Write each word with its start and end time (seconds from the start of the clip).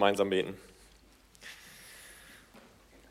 Gemeinsam 0.00 0.30
beten. 0.30 0.56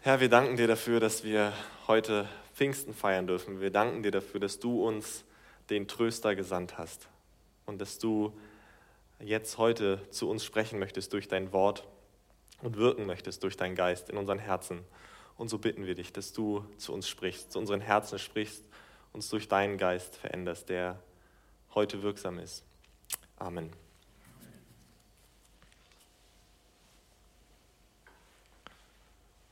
Herr, 0.02 0.20
wir 0.22 0.28
danken 0.28 0.58
dir 0.58 0.66
dafür, 0.66 1.00
dass 1.00 1.24
wir 1.24 1.54
heute 1.86 2.28
Pfingsten 2.56 2.96
feiern 2.96 3.28
dürfen. 3.28 3.62
Wir 3.62 3.70
danken 3.70 4.02
dir 4.02 4.10
dafür, 4.10 4.40
dass 4.40 4.60
du 4.60 4.88
uns 4.88 5.24
den 5.70 5.88
Tröster 5.88 6.34
gesandt 6.34 6.80
hast 6.80 7.08
und 7.68 7.80
dass 7.80 8.00
du 8.00 8.34
jetzt 9.20 9.60
heute 9.60 10.02
zu 10.10 10.32
uns 10.32 10.44
sprechen 10.44 10.80
möchtest 10.80 11.14
durch 11.14 11.28
dein 11.28 11.54
Wort 11.54 11.88
und 12.64 12.76
wirken 12.76 13.06
möchtest 13.06 13.44
durch 13.44 13.56
deinen 13.56 13.76
Geist 13.76 14.10
in 14.10 14.18
unseren 14.18 14.40
Herzen. 14.40 14.80
Und 15.38 15.50
so 15.50 15.60
bitten 15.60 15.86
wir 15.86 15.94
dich, 15.94 16.12
dass 16.12 16.34
du 16.34 16.66
zu 16.80 16.92
uns 16.92 17.08
sprichst, 17.08 17.52
zu 17.52 17.60
unseren 17.60 17.82
Herzen 17.82 18.18
sprichst, 18.18 18.64
uns 19.14 19.30
durch 19.30 19.48
deinen 19.48 19.78
Geist 19.78 20.16
veränderst, 20.16 20.70
der 20.70 20.98
heute 21.76 22.02
wirksam 22.02 22.40
ist. 22.40 22.64
Amen. 23.36 23.70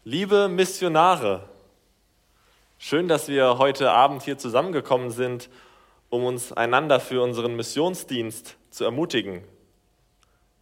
Liebe 0.09 0.47
Missionare, 0.47 1.49
schön, 2.77 3.09
dass 3.09 3.27
wir 3.27 3.57
heute 3.57 3.91
Abend 3.91 4.23
hier 4.23 4.37
zusammengekommen 4.37 5.11
sind, 5.11 5.49
um 6.09 6.23
uns 6.23 6.53
einander 6.53 7.01
für 7.01 7.21
unseren 7.21 7.57
Missionsdienst 7.57 8.55
zu 8.69 8.85
ermutigen. 8.85 9.43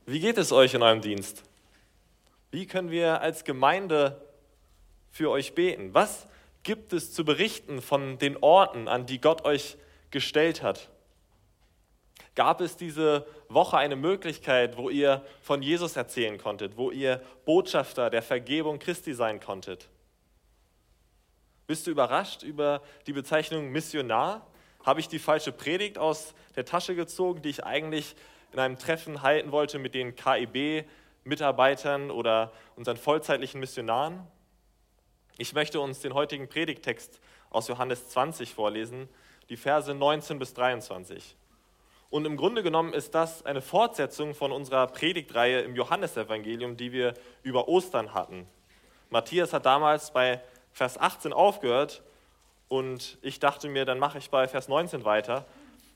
Wie 0.08 0.20
geht 0.20 0.40
es 0.40 0.52
euch 0.52 0.74
in 0.74 0.82
eurem 0.82 1.02
Dienst? 1.02 1.44
Wie 2.50 2.66
können 2.66 2.90
wir 2.90 3.22
als 3.22 3.44
Gemeinde 3.44 4.20
für 5.12 5.30
euch 5.30 5.54
beten? 5.54 5.94
Was 5.94 6.26
gibt 6.64 6.92
es 6.92 7.14
zu 7.14 7.24
berichten 7.24 7.84
von 7.84 8.18
den 8.18 8.38
Orten, 8.38 8.88
an 8.88 9.06
die 9.06 9.22
Gott 9.22 9.46
euch 9.46 9.78
gestellt 10.10 10.64
hat? 10.64 10.90
Gab 12.36 12.60
es 12.60 12.76
diese 12.76 13.26
Woche 13.48 13.78
eine 13.78 13.96
Möglichkeit, 13.96 14.76
wo 14.78 14.90
ihr 14.90 15.26
von 15.42 15.62
Jesus 15.62 15.96
erzählen 15.96 16.38
konntet, 16.38 16.76
wo 16.76 16.92
ihr 16.92 17.22
Botschafter 17.46 18.10
der 18.10 18.22
Vergebung 18.22 18.78
Christi 18.78 19.14
sein 19.14 19.40
konntet? 19.40 19.88
Bist 21.66 21.88
du 21.88 21.92
überrascht 21.92 22.44
über 22.44 22.82
die 23.08 23.14
Bezeichnung 23.14 23.72
Missionar? 23.72 24.46
Habe 24.86 25.00
ich 25.00 25.08
die 25.08 25.18
falsche 25.18 25.54
Predigt 25.54 25.98
aus 25.98 26.36
der 26.56 26.66
Tasche 26.66 26.94
gezogen, 26.94 27.42
die 27.42 27.50
ich 27.50 27.64
eigentlich 27.64 28.16
in 28.52 28.60
einem 28.60 28.78
Treffen 28.78 29.22
halten 29.22 29.52
wollte 29.52 29.80
mit 29.80 29.96
den 29.96 30.16
KIB-Mitarbeitern 30.16 32.12
oder 32.12 32.52
unseren 32.76 32.98
vollzeitlichen 32.98 33.62
Missionaren? 33.62 34.28
Ich 35.38 35.54
möchte 35.54 35.80
uns 35.80 36.02
den 36.02 36.14
heutigen 36.14 36.50
Predigtext 36.50 37.20
aus 37.50 37.68
Johannes 37.70 38.10
20 38.10 38.54
vorlesen, 38.54 39.10
die 39.50 39.58
Verse 39.58 39.94
19 39.94 40.38
bis 40.38 40.54
23. 40.54 41.36
Und 42.10 42.26
im 42.26 42.38
Grunde 42.38 42.64
genommen 42.64 42.94
ist 42.94 43.16
das 43.16 43.46
eine 43.46 43.62
Fortsetzung 43.62 44.36
von 44.36 44.52
unserer 44.52 44.88
Predigtreihe 44.88 45.62
im 45.62 45.76
Johannesevangelium, 45.76 46.78
die 46.78 46.92
wir 46.92 47.14
über 47.44 47.68
Ostern 47.68 48.14
hatten. 48.14 48.48
Matthias 49.10 49.54
hat 49.54 49.66
damals 49.66 50.12
bei 50.12 50.42
Vers 50.72 50.98
18 50.98 51.34
aufgehört 51.34 52.04
und 52.68 53.18
ich 53.22 53.40
dachte 53.40 53.70
mir, 53.70 53.86
dann 53.86 54.00
mache 54.00 54.18
ich 54.18 54.30
bei 54.30 54.48
Vers 54.48 54.68
19 54.68 55.06
weiter. 55.06 55.46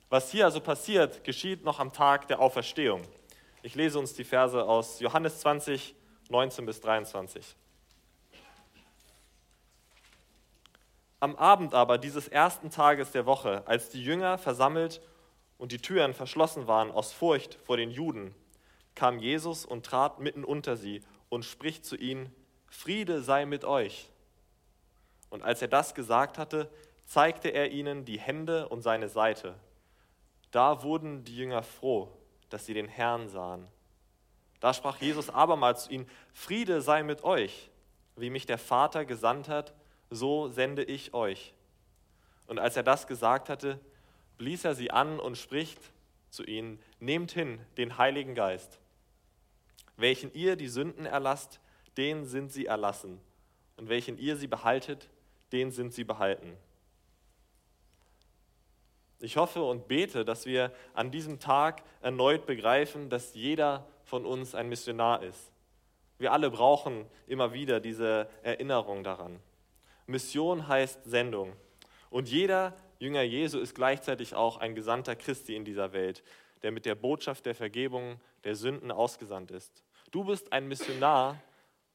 Was 0.10 0.32
hier 0.32 0.46
also 0.46 0.62
passiert, 0.62 1.24
geschieht 1.24 1.64
noch 1.64 1.80
am 1.80 1.94
Tag 1.94 2.28
der 2.28 2.40
Auferstehung. 2.40 3.04
Ich 3.62 3.76
lese 3.76 4.00
uns 4.00 4.14
die 4.14 4.24
Verse 4.24 4.64
aus 4.64 5.00
Johannes 5.00 5.42
20, 5.42 5.94
19 6.30 6.66
bis 6.66 6.82
23. 6.82 7.56
Am 11.20 11.36
Abend 11.36 11.74
aber 11.74 11.98
dieses 11.98 12.30
ersten 12.30 12.70
Tages 12.72 13.12
der 13.12 13.26
Woche, 13.26 13.64
als 13.66 13.90
die 13.90 14.04
Jünger 14.04 14.38
versammelt 14.38 15.02
und 15.60 15.72
die 15.74 15.78
Türen 15.78 16.16
verschlossen 16.16 16.66
waren 16.66 16.90
aus 16.90 17.12
Furcht 17.12 17.60
vor 17.64 17.78
den 17.78 17.92
Juden, 17.92 18.34
kam 18.96 19.20
Jesus 19.20 19.66
und 19.66 19.86
trat 19.86 20.20
mitten 20.20 20.44
unter 20.44 20.76
sie 20.76 21.04
und 21.28 21.46
spricht 21.46 21.86
zu 21.86 21.96
ihnen, 21.96 22.34
Friede 22.68 23.22
sei 23.22 23.46
mit 23.46 23.66
euch. 23.66 24.10
Und 25.30 25.44
als 25.44 25.62
er 25.62 25.68
das 25.68 25.94
gesagt 25.94 26.38
hatte, 26.38 26.72
zeigte 27.06 27.50
er 27.50 27.72
ihnen 27.72 28.06
die 28.06 28.20
Hände 28.20 28.70
und 28.70 28.82
seine 28.82 29.10
Seite. 29.10 29.56
Da 30.52 30.82
wurden 30.82 31.24
die 31.24 31.36
Jünger 31.36 31.62
froh, 31.62 32.10
dass 32.50 32.66
sie 32.66 32.74
den 32.74 32.88
Herrn 32.88 33.28
sahen. 33.28 33.68
Da 34.60 34.74
sprach 34.74 34.98
Jesus 34.98 35.30
abermals 35.30 35.86
zu 35.86 35.92
ihnen, 35.92 36.10
Friede 36.34 36.82
sei 36.82 37.04
mit 37.04 37.24
euch, 37.24 37.70
wie 38.16 38.30
mich 38.30 38.46
der 38.46 38.58
Vater 38.58 39.06
gesandt 39.06 39.50
hat, 39.50 39.74
so 40.10 40.48
sende 40.48 40.84
ich 40.84 41.14
euch. 41.14 41.54
Und 42.48 42.60
als 42.60 42.76
er 42.78 42.84
das 42.84 43.08
gesagt 43.08 43.50
hatte, 43.50 43.80
blies 44.40 44.66
er 44.66 44.74
sie 44.74 44.90
an 44.90 45.20
und 45.20 45.38
spricht 45.38 45.80
zu 46.32 46.44
ihnen, 46.44 46.80
nehmt 47.00 47.32
hin 47.32 47.60
den 47.78 48.00
Heiligen 48.00 48.34
Geist. 48.34 48.80
Welchen 49.98 50.34
ihr 50.34 50.56
die 50.56 50.68
Sünden 50.68 51.06
erlasst, 51.06 51.60
den 51.98 52.26
sind 52.26 52.52
sie 52.52 52.66
erlassen. 52.66 53.20
Und 53.78 53.90
welchen 53.90 54.18
ihr 54.18 54.38
sie 54.38 54.48
behaltet, 54.48 55.10
den 55.52 55.72
sind 55.72 55.94
sie 55.94 56.04
behalten. 56.04 56.58
Ich 59.20 59.36
hoffe 59.36 59.62
und 59.62 59.88
bete, 59.90 60.24
dass 60.24 60.46
wir 60.46 60.74
an 60.94 61.12
diesem 61.12 61.40
Tag 61.40 61.84
erneut 62.02 62.46
begreifen, 62.46 63.10
dass 63.10 63.34
jeder 63.36 63.86
von 64.04 64.26
uns 64.26 64.56
ein 64.56 64.70
Missionar 64.70 65.22
ist. 65.24 65.52
Wir 66.18 66.32
alle 66.32 66.50
brauchen 66.50 67.06
immer 67.28 67.54
wieder 67.54 67.82
diese 67.82 68.30
Erinnerung 68.44 69.04
daran. 69.04 69.40
Mission 70.08 70.68
heißt 70.68 71.04
Sendung. 71.04 71.54
Und 72.10 72.30
jeder 72.30 72.76
Jünger 73.00 73.24
Jesu 73.24 73.60
ist 73.60 73.76
gleichzeitig 73.76 74.36
auch 74.36 74.58
ein 74.58 74.76
Gesandter 74.76 75.16
Christi 75.16 75.56
in 75.56 75.64
dieser 75.64 75.94
Welt, 75.94 76.22
der 76.64 76.72
mit 76.72 76.86
der 76.86 76.96
Botschaft 76.96 77.46
der 77.46 77.56
Vergebung 77.56 78.20
der 78.44 78.56
Sünden 78.56 78.92
ausgesandt 78.92 79.52
ist. 79.52 79.84
Du 80.12 80.26
bist 80.26 80.52
ein 80.52 80.68
Missionar, 80.68 81.42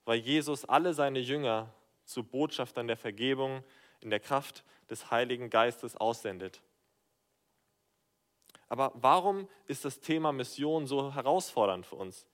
weil 0.07 0.19
Jesus 0.19 0.65
alle 0.65 0.95
seine 0.95 1.19
Jünger 1.19 1.69
zu 2.05 2.25
Botschaftern 2.25 2.87
der 2.87 2.97
Vergebung 2.97 3.63
in 4.01 4.09
der 4.09 4.21
Kraft 4.21 4.65
des 4.89 5.11
Heiligen 5.11 5.51
Geistes 5.51 5.97
aussendet. 5.97 6.63
Aber 8.69 8.93
warum 8.95 9.49
ist 9.67 9.85
das 9.85 10.01
Thema 10.01 10.33
Mission 10.33 10.87
so 10.87 11.15
herausfordernd 11.15 11.87
für 11.87 11.97
uns? 11.97 12.27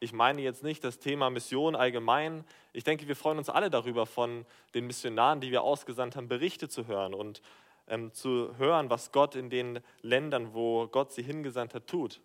Ich 0.00 0.12
meine 0.12 0.42
jetzt 0.42 0.62
nicht 0.62 0.82
das 0.84 0.98
Thema 0.98 1.30
Mission 1.30 1.76
allgemein. 1.76 2.44
Ich 2.72 2.84
denke, 2.84 3.06
wir 3.08 3.16
freuen 3.16 3.38
uns 3.38 3.48
alle 3.48 3.70
darüber, 3.70 4.04
von 4.04 4.44
den 4.74 4.86
Missionaren, 4.86 5.40
die 5.40 5.50
wir 5.50 5.62
ausgesandt 5.62 6.16
haben, 6.16 6.28
Berichte 6.28 6.68
zu 6.68 6.86
hören 6.86 7.14
und 7.14 7.40
ähm, 7.86 8.12
zu 8.12 8.56
hören, 8.56 8.90
was 8.90 9.12
Gott 9.12 9.34
in 9.34 9.50
den 9.50 9.80
Ländern, 10.00 10.54
wo 10.54 10.86
Gott 10.88 11.12
sie 11.12 11.22
hingesandt 11.22 11.74
hat, 11.74 11.86
tut. 11.86 12.20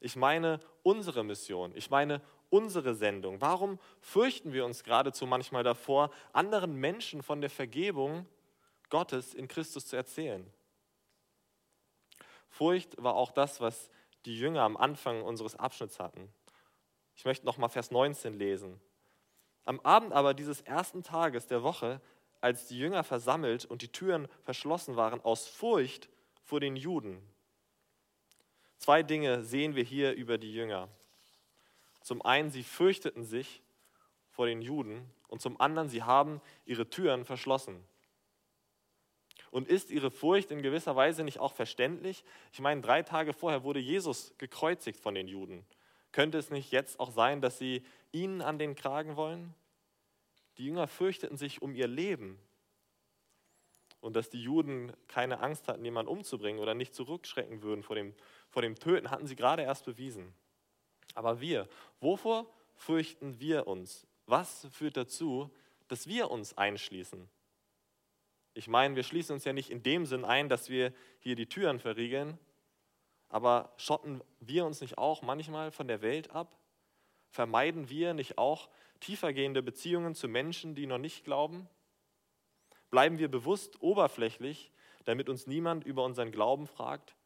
Ich 0.00 0.16
meine 0.16 0.60
unsere 0.82 1.24
Mission, 1.24 1.72
ich 1.74 1.90
meine 1.90 2.20
unsere 2.50 2.94
Sendung. 2.94 3.40
Warum 3.40 3.78
fürchten 4.00 4.52
wir 4.52 4.64
uns 4.64 4.84
geradezu 4.84 5.26
manchmal 5.26 5.62
davor, 5.62 6.10
anderen 6.32 6.74
Menschen 6.74 7.22
von 7.22 7.40
der 7.40 7.50
Vergebung 7.50 8.26
Gottes 8.90 9.32
in 9.32 9.48
Christus 9.48 9.86
zu 9.86 9.96
erzählen? 9.96 10.46
Furcht 12.48 13.02
war 13.02 13.14
auch 13.14 13.30
das, 13.30 13.60
was 13.60 13.90
die 14.26 14.38
Jünger 14.38 14.62
am 14.62 14.76
Anfang 14.76 15.22
unseres 15.22 15.56
Abschnitts 15.56 15.98
hatten. 15.98 16.28
Ich 17.16 17.24
möchte 17.24 17.46
noch 17.46 17.56
mal 17.56 17.68
Vers 17.68 17.90
19 17.90 18.38
lesen. 18.38 18.80
Am 19.64 19.80
Abend 19.80 20.12
aber 20.12 20.34
dieses 20.34 20.60
ersten 20.60 21.02
Tages 21.02 21.46
der 21.46 21.62
Woche 21.62 22.00
als 22.42 22.66
die 22.66 22.78
Jünger 22.78 23.04
versammelt 23.04 23.64
und 23.64 23.80
die 23.82 23.88
Türen 23.88 24.28
verschlossen 24.42 24.96
waren 24.96 25.20
aus 25.22 25.46
Furcht 25.46 26.10
vor 26.42 26.60
den 26.60 26.76
Juden. 26.76 27.22
Zwei 28.78 29.02
Dinge 29.02 29.44
sehen 29.44 29.76
wir 29.76 29.84
hier 29.84 30.12
über 30.12 30.38
die 30.38 30.52
Jünger. 30.52 30.88
Zum 32.02 32.20
einen, 32.20 32.50
sie 32.50 32.64
fürchteten 32.64 33.24
sich 33.24 33.62
vor 34.30 34.46
den 34.46 34.60
Juden 34.60 35.08
und 35.28 35.40
zum 35.40 35.60
anderen, 35.60 35.88
sie 35.88 36.02
haben 36.02 36.40
ihre 36.64 36.90
Türen 36.90 37.24
verschlossen. 37.24 37.84
Und 39.52 39.68
ist 39.68 39.90
ihre 39.90 40.10
Furcht 40.10 40.50
in 40.50 40.62
gewisser 40.62 40.96
Weise 40.96 41.22
nicht 41.22 41.38
auch 41.38 41.52
verständlich? 41.52 42.24
Ich 42.52 42.60
meine, 42.60 42.80
drei 42.80 43.02
Tage 43.02 43.32
vorher 43.32 43.62
wurde 43.62 43.80
Jesus 43.80 44.34
gekreuzigt 44.38 44.98
von 44.98 45.14
den 45.14 45.28
Juden. 45.28 45.64
Könnte 46.10 46.38
es 46.38 46.50
nicht 46.50 46.72
jetzt 46.72 46.98
auch 46.98 47.12
sein, 47.12 47.40
dass 47.40 47.58
sie 47.58 47.84
ihnen 48.10 48.42
an 48.42 48.58
den 48.58 48.74
Kragen 48.74 49.14
wollen? 49.14 49.54
Die 50.58 50.66
Jünger 50.66 50.86
fürchteten 50.86 51.36
sich 51.36 51.62
um 51.62 51.74
ihr 51.74 51.88
Leben. 51.88 52.38
Und 54.00 54.16
dass 54.16 54.30
die 54.30 54.42
Juden 54.42 54.92
keine 55.06 55.40
Angst 55.40 55.68
hatten, 55.68 55.84
jemanden 55.84 56.10
umzubringen 56.10 56.60
oder 56.60 56.74
nicht 56.74 56.94
zurückschrecken 56.94 57.62
würden 57.62 57.82
vor 57.82 57.94
dem, 57.94 58.14
vor 58.50 58.62
dem 58.62 58.74
Töten, 58.74 59.10
hatten 59.10 59.26
sie 59.26 59.36
gerade 59.36 59.62
erst 59.62 59.84
bewiesen. 59.84 60.34
Aber 61.14 61.40
wir, 61.40 61.68
wovor 62.00 62.52
fürchten 62.74 63.38
wir 63.38 63.66
uns? 63.66 64.06
Was 64.26 64.66
führt 64.72 64.96
dazu, 64.96 65.50
dass 65.88 66.06
wir 66.06 66.30
uns 66.30 66.56
einschließen? 66.56 67.28
Ich 68.54 68.68
meine, 68.68 68.96
wir 68.96 69.02
schließen 69.02 69.34
uns 69.34 69.44
ja 69.44 69.52
nicht 69.52 69.70
in 69.70 69.82
dem 69.82 70.04
Sinn 70.04 70.24
ein, 70.24 70.48
dass 70.48 70.68
wir 70.68 70.92
hier 71.20 71.36
die 71.36 71.48
Türen 71.48 71.78
verriegeln, 71.78 72.38
aber 73.28 73.72
schotten 73.78 74.22
wir 74.40 74.66
uns 74.66 74.82
nicht 74.82 74.98
auch 74.98 75.22
manchmal 75.22 75.70
von 75.70 75.88
der 75.88 76.02
Welt 76.02 76.30
ab? 76.32 76.54
Vermeiden 77.30 77.88
wir 77.88 78.12
nicht 78.12 78.36
auch 78.36 78.68
tiefergehende 79.02 79.62
Beziehungen 79.62 80.14
zu 80.14 80.28
Menschen, 80.28 80.74
die 80.74 80.86
noch 80.86 80.98
nicht 80.98 81.24
glauben? 81.24 81.68
Bleiben 82.90 83.18
wir 83.18 83.30
bewusst 83.30 83.82
oberflächlich, 83.82 84.72
damit 85.04 85.28
uns 85.28 85.46
niemand 85.46 85.84
über 85.84 86.04
unseren 86.04 86.30
Glauben 86.30 86.66
fragt? 86.66 87.16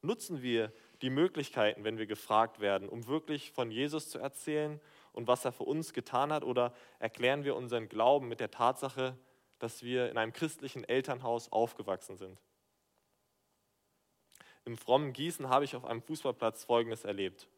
Nutzen 0.00 0.42
wir 0.42 0.72
die 1.00 1.10
Möglichkeiten, 1.10 1.84
wenn 1.84 1.98
wir 1.98 2.06
gefragt 2.06 2.60
werden, 2.60 2.88
um 2.88 3.06
wirklich 3.06 3.52
von 3.52 3.70
Jesus 3.70 4.08
zu 4.10 4.18
erzählen 4.18 4.80
und 5.12 5.28
was 5.28 5.44
er 5.44 5.52
für 5.52 5.64
uns 5.64 5.92
getan 5.92 6.32
hat? 6.32 6.44
Oder 6.44 6.74
erklären 6.98 7.44
wir 7.44 7.56
unseren 7.56 7.88
Glauben 7.88 8.28
mit 8.28 8.40
der 8.40 8.50
Tatsache, 8.50 9.16
dass 9.58 9.82
wir 9.82 10.10
in 10.10 10.18
einem 10.18 10.32
christlichen 10.32 10.84
Elternhaus 10.84 11.50
aufgewachsen 11.50 12.16
sind? 12.16 12.40
Im 14.64 14.76
frommen 14.76 15.12
Gießen 15.12 15.48
habe 15.48 15.64
ich 15.64 15.74
auf 15.74 15.84
einem 15.84 16.02
Fußballplatz 16.02 16.64
Folgendes 16.64 17.04
erlebt. 17.04 17.48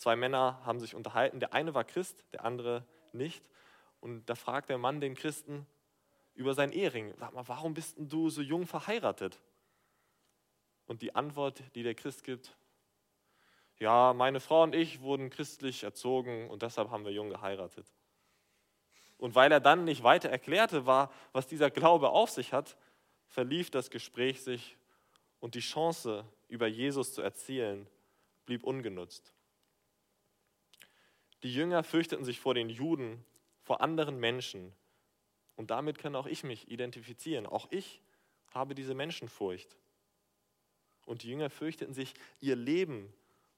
Zwei 0.00 0.16
Männer 0.16 0.58
haben 0.64 0.80
sich 0.80 0.94
unterhalten. 0.94 1.40
Der 1.40 1.52
eine 1.52 1.74
war 1.74 1.84
Christ, 1.84 2.24
der 2.32 2.46
andere 2.46 2.86
nicht. 3.12 3.50
Und 4.00 4.24
da 4.30 4.34
fragt 4.34 4.70
der 4.70 4.78
Mann 4.78 4.98
den 4.98 5.14
Christen 5.14 5.66
über 6.32 6.54
sein 6.54 6.72
Ehering: 6.72 7.12
Sag 7.18 7.34
mal, 7.34 7.46
warum 7.48 7.74
bist 7.74 7.96
du 7.98 8.30
so 8.30 8.40
jung 8.40 8.66
verheiratet? 8.66 9.38
Und 10.86 11.02
die 11.02 11.14
Antwort, 11.14 11.62
die 11.74 11.82
der 11.82 11.94
Christ 11.94 12.24
gibt: 12.24 12.56
Ja, 13.78 14.14
meine 14.14 14.40
Frau 14.40 14.62
und 14.62 14.74
ich 14.74 15.02
wurden 15.02 15.28
christlich 15.28 15.84
erzogen 15.84 16.48
und 16.48 16.62
deshalb 16.62 16.88
haben 16.88 17.04
wir 17.04 17.12
jung 17.12 17.28
geheiratet. 17.28 17.86
Und 19.18 19.34
weil 19.34 19.52
er 19.52 19.60
dann 19.60 19.84
nicht 19.84 20.02
weiter 20.02 20.30
erklärte, 20.30 20.86
war, 20.86 21.12
was 21.32 21.46
dieser 21.46 21.70
Glaube 21.70 22.08
auf 22.08 22.30
sich 22.30 22.54
hat, 22.54 22.78
verlief 23.26 23.70
das 23.70 23.90
Gespräch 23.90 24.42
sich 24.42 24.78
und 25.40 25.54
die 25.54 25.60
Chance, 25.60 26.24
über 26.48 26.66
Jesus 26.66 27.12
zu 27.12 27.20
erzählen, 27.20 27.86
blieb 28.46 28.64
ungenutzt. 28.64 29.34
Die 31.42 31.52
Jünger 31.54 31.82
fürchteten 31.82 32.24
sich 32.24 32.40
vor 32.40 32.54
den 32.54 32.68
Juden, 32.68 33.24
vor 33.62 33.80
anderen 33.80 34.18
Menschen. 34.18 34.72
Und 35.56 35.70
damit 35.70 35.98
kann 35.98 36.16
auch 36.16 36.26
ich 36.26 36.44
mich 36.44 36.70
identifizieren. 36.70 37.46
Auch 37.46 37.68
ich 37.70 38.00
habe 38.52 38.74
diese 38.74 38.94
Menschenfurcht. 38.94 39.76
Und 41.06 41.22
die 41.22 41.30
Jünger 41.30 41.50
fürchteten 41.50 41.94
sich, 41.94 42.14
ihr 42.40 42.56
Leben 42.56 43.12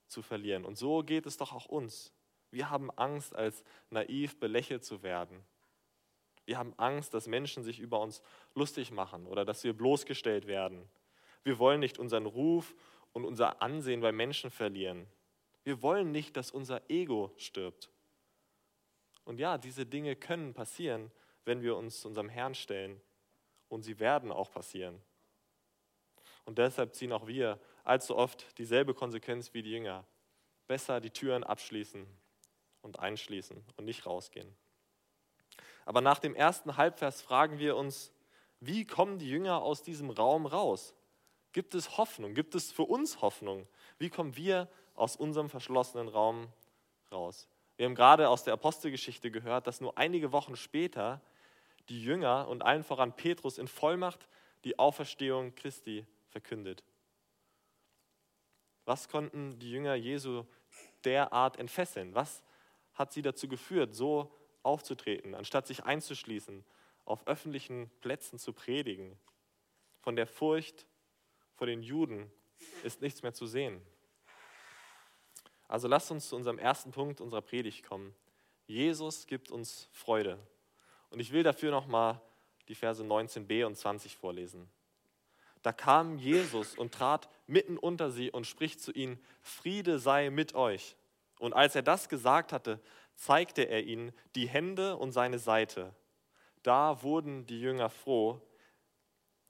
zu 0.06 0.23
verlieren. 0.23 0.64
Und 0.64 0.76
so 0.76 1.02
geht 1.02 1.26
es 1.26 1.37
doch 1.37 1.52
auch 1.52 1.67
uns. 1.67 2.12
Wir 2.50 2.70
haben 2.70 2.90
Angst, 2.93 3.34
als 3.34 3.64
naiv 3.90 4.38
belächelt 4.38 4.84
zu 4.84 5.02
werden. 5.02 5.43
Wir 6.44 6.58
haben 6.58 6.75
Angst, 6.76 7.14
dass 7.14 7.26
Menschen 7.26 7.62
sich 7.62 7.79
über 7.79 8.00
uns 8.00 8.23
lustig 8.55 8.90
machen 8.90 9.26
oder 9.26 9.44
dass 9.44 9.64
wir 9.64 9.73
bloßgestellt 9.73 10.46
werden. 10.46 10.88
Wir 11.44 11.58
wollen 11.58 11.81
nicht 11.81 11.99
unseren 11.99 12.26
Ruf 12.26 12.75
und 13.12 13.25
unser 13.25 13.62
Ansehen 13.62 14.00
bei 14.00 14.12
Menschen 14.12 14.50
verlieren. 14.50 15.06
Wir 15.64 15.82
wollen 15.82 16.10
nicht, 16.10 16.36
dass 16.36 16.50
unser 16.50 16.90
Ego 16.90 17.32
stirbt. 17.36 17.90
Und 19.24 19.38
ja, 19.38 19.58
diese 19.58 19.86
Dinge 19.86 20.16
können 20.16 20.54
passieren, 20.54 21.12
wenn 21.44 21.62
wir 21.62 21.76
uns 21.76 22.04
unserem 22.04 22.28
Herrn 22.28 22.54
stellen. 22.54 23.00
Und 23.68 23.82
sie 23.82 23.98
werden 23.98 24.32
auch 24.32 24.50
passieren. 24.50 25.00
Und 26.44 26.58
deshalb 26.58 26.94
ziehen 26.94 27.12
auch 27.12 27.26
wir 27.26 27.60
allzu 27.84 28.16
oft 28.16 28.58
dieselbe 28.58 28.94
Konsequenz 28.94 29.54
wie 29.54 29.62
die 29.62 29.70
Jünger. 29.70 30.04
Besser 30.66 31.00
die 31.00 31.10
Türen 31.10 31.44
abschließen 31.44 32.06
und 32.82 32.98
einschließen 32.98 33.64
und 33.76 33.84
nicht 33.84 34.06
rausgehen. 34.06 34.54
Aber 35.84 36.00
nach 36.00 36.18
dem 36.18 36.34
ersten 36.34 36.76
Halbvers 36.76 37.22
fragen 37.22 37.58
wir 37.58 37.76
uns, 37.76 38.12
wie 38.60 38.84
kommen 38.84 39.18
die 39.18 39.28
Jünger 39.28 39.62
aus 39.62 39.82
diesem 39.82 40.10
Raum 40.10 40.46
raus? 40.46 40.94
Gibt 41.52 41.74
es 41.74 41.98
Hoffnung? 41.98 42.34
Gibt 42.34 42.54
es 42.54 42.72
für 42.72 42.84
uns 42.84 43.20
Hoffnung? 43.20 43.66
Wie 43.98 44.08
kommen 44.08 44.36
wir 44.36 44.68
aus 44.94 45.16
unserem 45.16 45.48
verschlossenen 45.48 46.08
Raum 46.08 46.48
raus? 47.10 47.48
Wir 47.76 47.86
haben 47.86 47.94
gerade 47.94 48.28
aus 48.28 48.44
der 48.44 48.54
Apostelgeschichte 48.54 49.30
gehört, 49.30 49.66
dass 49.66 49.80
nur 49.80 49.98
einige 49.98 50.32
Wochen 50.32 50.56
später 50.56 51.20
die 51.88 52.02
Jünger 52.02 52.48
und 52.48 52.62
allen 52.62 52.84
voran 52.84 53.16
Petrus 53.16 53.58
in 53.58 53.66
Vollmacht 53.66 54.28
die 54.64 54.78
Auferstehung 54.78 55.54
Christi 55.54 56.06
verkündet. 56.28 56.84
Was 58.84 59.08
konnten 59.08 59.58
die 59.58 59.70
Jünger 59.70 59.94
Jesu 59.94 60.44
derart 61.04 61.56
entfesseln? 61.58 62.14
Was 62.14 62.44
hat 62.94 63.12
sie 63.12 63.22
dazu 63.22 63.48
geführt, 63.48 63.94
so 63.94 64.32
aufzutreten, 64.62 65.34
anstatt 65.34 65.66
sich 65.66 65.84
einzuschließen, 65.84 66.64
auf 67.04 67.26
öffentlichen 67.26 67.90
Plätzen 68.00 68.38
zu 68.38 68.52
predigen? 68.52 69.18
Von 70.00 70.16
der 70.16 70.26
Furcht 70.26 70.86
vor 71.54 71.66
den 71.66 71.82
Juden 71.82 72.30
ist 72.82 73.00
nichts 73.02 73.22
mehr 73.22 73.34
zu 73.34 73.46
sehen. 73.46 73.80
Also 75.72 75.88
lasst 75.88 76.10
uns 76.10 76.28
zu 76.28 76.36
unserem 76.36 76.58
ersten 76.58 76.90
Punkt 76.90 77.22
unserer 77.22 77.40
Predigt 77.40 77.82
kommen. 77.82 78.14
Jesus 78.66 79.26
gibt 79.26 79.50
uns 79.50 79.88
Freude. 79.90 80.38
Und 81.08 81.19
ich 81.19 81.32
will 81.32 81.42
dafür 81.42 81.70
nochmal 81.70 82.20
die 82.69 82.74
Verse 82.74 83.02
19b 83.02 83.64
und 83.64 83.74
20 83.74 84.19
vorlesen. 84.19 84.69
Da 85.62 85.72
kam 85.72 86.19
Jesus 86.19 86.76
und 86.76 86.92
trat 86.92 87.30
mitten 87.46 87.78
unter 87.78 88.10
sie 88.10 88.30
und 88.30 88.46
spricht 88.46 88.82
zu 88.82 88.92
ihnen, 88.92 89.19
Friede 89.40 89.98
sei 89.98 90.28
mit 90.28 90.54
euch. 90.54 90.94
Und 91.38 91.54
als 91.54 91.74
er 91.74 91.82
das 91.82 92.10
gesagt 92.10 92.52
hatte, 92.52 92.78
zeigte 93.14 93.62
er 93.62 93.82
ihnen 93.82 94.12
die 94.34 94.50
Hände 94.50 94.98
und 94.98 95.12
seine 95.12 95.38
Seite. 95.38 95.94
Da 96.62 97.02
wurden 97.02 97.46
die 97.46 97.62
Jünger 97.62 97.88
froh, 97.88 98.42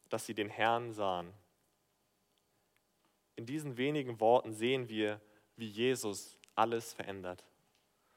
dass 0.09 0.25
sie 0.27 0.35
den 0.35 0.51
Herrn 0.51 0.93
sahen. 0.93 1.35
In 3.35 3.45
diesen 3.45 3.77
wenigen 3.77 4.21
Worten 4.21 4.53
sehen 4.53 4.89
wir, 4.89 5.21
wie 5.57 5.69
Jesus 5.69 6.39
alles 6.55 6.93
verändert. 6.93 7.45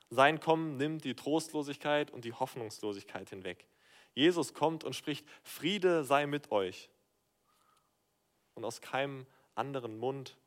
Sein 0.10 0.40
Kommen 0.40 0.78
nimmt 0.78 1.04
die 1.04 1.16
Trostlosigkeit 1.16 2.12
und 2.12 2.26
die 2.26 2.34
Hoffnungslosigkeit 2.34 3.30
hinweg. 3.30 3.66
Jesus 4.14 4.54
kommt 4.54 4.84
und 4.84 4.96
spricht, 4.96 5.28
Friede 5.44 6.04
sei 6.04 6.26
mit 6.26 6.52
euch. 6.52 6.90
Und 8.54 8.64
aus 8.64 8.82
keinem 8.82 9.26
anderen 9.56 9.98
Mund 9.98 10.38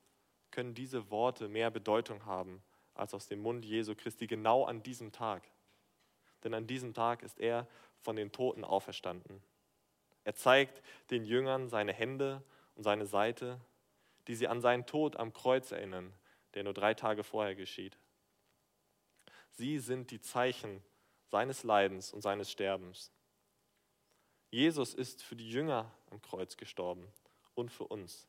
können 0.51 0.75
diese 0.75 1.11
Worte 1.11 1.49
mehr 1.49 1.71
Bedeutung 1.71 2.25
haben 2.25 2.63
als 2.95 3.15
aus 3.15 3.29
dem 3.29 3.41
Mund 3.41 3.65
Jesu 3.65 3.95
Christi 3.95 4.27
genau 4.27 4.65
an 4.65 4.83
diesem 4.83 5.13
Tag. 5.13 5.49
Denn 6.43 6.55
an 6.55 6.67
diesem 6.67 6.95
Tag 6.95 7.23
ist 7.23 7.39
er 7.39 7.67
von 8.01 8.17
den 8.17 8.33
Toten 8.33 8.65
auferstanden. 8.65 9.43
Er 10.25 10.35
zeigt 10.35 10.83
den 11.11 11.25
Jüngern 11.25 11.69
seine 11.69 11.93
Hände 11.93 12.43
und 12.75 12.83
seine 12.83 13.07
Seite 13.07 13.61
die 14.29 14.35
sie 14.35 14.47
an 14.47 14.61
seinen 14.61 14.87
Tod 14.87 15.17
am 15.17 15.33
Kreuz 15.33 15.73
erinnern, 15.73 16.13
der 16.55 16.65
nur 16.65 16.75
drei 16.75 16.95
Tage 16.95 17.25
vorher 17.25 17.55
geschieht. 17.55 17.99
Sie 19.51 19.79
sind 19.79 20.11
die 20.11 20.21
Zeichen 20.21 20.83
seines 21.27 21.63
Leidens 21.63 22.13
und 22.13 22.23
seines 22.23 22.51
Sterbens. 22.51 23.13
Jesus 24.51 24.95
ist 24.95 25.23
für 25.23 25.37
die 25.37 25.51
Jünger 25.51 25.93
am 26.11 26.23
Kreuz 26.23 26.57
gestorben 26.57 27.07
und 27.55 27.71
für 27.71 27.85
uns. 27.85 28.29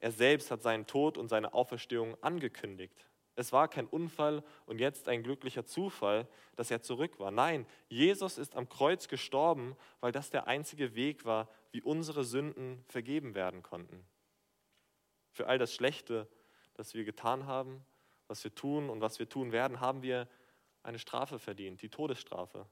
Er 0.00 0.12
selbst 0.12 0.50
hat 0.50 0.60
seinen 0.60 0.86
Tod 0.86 1.16
und 1.16 1.28
seine 1.28 1.54
Auferstehung 1.54 2.22
angekündigt. 2.22 3.06
Es 3.36 3.52
war 3.52 3.68
kein 3.68 3.86
Unfall 3.86 4.44
und 4.66 4.80
jetzt 4.80 5.08
ein 5.08 5.22
glücklicher 5.22 5.64
Zufall, 5.64 6.28
dass 6.56 6.70
er 6.70 6.82
zurück 6.82 7.18
war. 7.18 7.30
Nein, 7.30 7.66
Jesus 7.88 8.38
ist 8.38 8.54
am 8.54 8.68
Kreuz 8.68 9.08
gestorben, 9.08 9.76
weil 10.00 10.12
das 10.12 10.30
der 10.30 10.46
einzige 10.46 10.94
Weg 10.94 11.24
war, 11.24 11.48
wie 11.72 11.80
unsere 11.80 12.22
Sünden 12.22 12.84
vergeben 12.86 13.34
werden 13.34 13.62
konnten 13.62 14.06
für 15.34 15.48
all 15.48 15.58
das 15.58 15.74
Schlechte, 15.74 16.28
das 16.74 16.94
wir 16.94 17.04
getan 17.04 17.46
haben, 17.46 17.84
was 18.26 18.42
wir 18.44 18.54
tun 18.54 18.90
und 18.90 19.00
was 19.00 19.18
wir 19.18 19.28
tun 19.28 19.52
werden, 19.52 19.80
haben 19.80 20.02
wir 20.02 20.28
eine 20.82 20.98
Strafe 20.98 21.38
verdient, 21.38 21.82
die 21.82 21.88
Todesstrafe. 21.88 22.66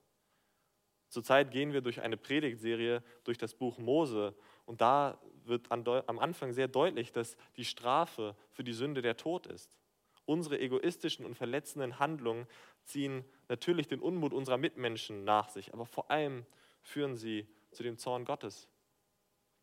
Zurzeit 1.09 1.51
gehen 1.51 1.73
wir 1.73 1.83
durch 1.83 2.01
eine 2.01 2.17
Predigtserie 2.17 3.03
durch 3.25 3.39
das 3.39 3.55
Buch 3.55 3.79
Mose 3.79 4.35
und 4.65 4.81
da 4.81 5.21
wird 5.45 5.71
am 5.71 6.19
Anfang 6.19 6.53
sehr 6.53 6.69
deutlich, 6.69 7.13
dass 7.13 7.37
die 7.57 7.65
Strafe 7.65 8.37
für 8.51 8.65
die 8.65 8.73
Sünde 8.73 9.03
der 9.03 9.17
Tod 9.17 9.47
ist. 9.47 9.79
Unsere 10.25 10.59
egoistischen 10.59 11.27
und 11.27 11.35
verletzenden 11.35 11.99
Handlungen 11.99 12.47
ziehen 12.85 13.25
natürlich 13.49 13.89
den 13.89 14.01
Unmut 14.01 14.33
unserer 14.33 14.57
Mitmenschen 14.57 15.25
nach 15.25 15.49
sich, 15.49 15.75
aber 15.75 15.85
vor 15.85 16.11
allem 16.11 16.47
führen 16.81 17.17
sie 17.17 17.47
zu 17.73 17.83
dem 17.83 17.99
Zorn 17.99 18.25
Gottes. 18.25 18.69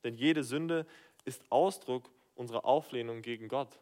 Denn 0.03 0.15
jede 0.15 0.43
Sünde 0.43 0.86
ist 1.25 1.43
Ausdruck 1.50 2.12
unsere 2.36 2.63
Auflehnung 2.63 3.22
gegen 3.22 3.48
Gott 3.48 3.79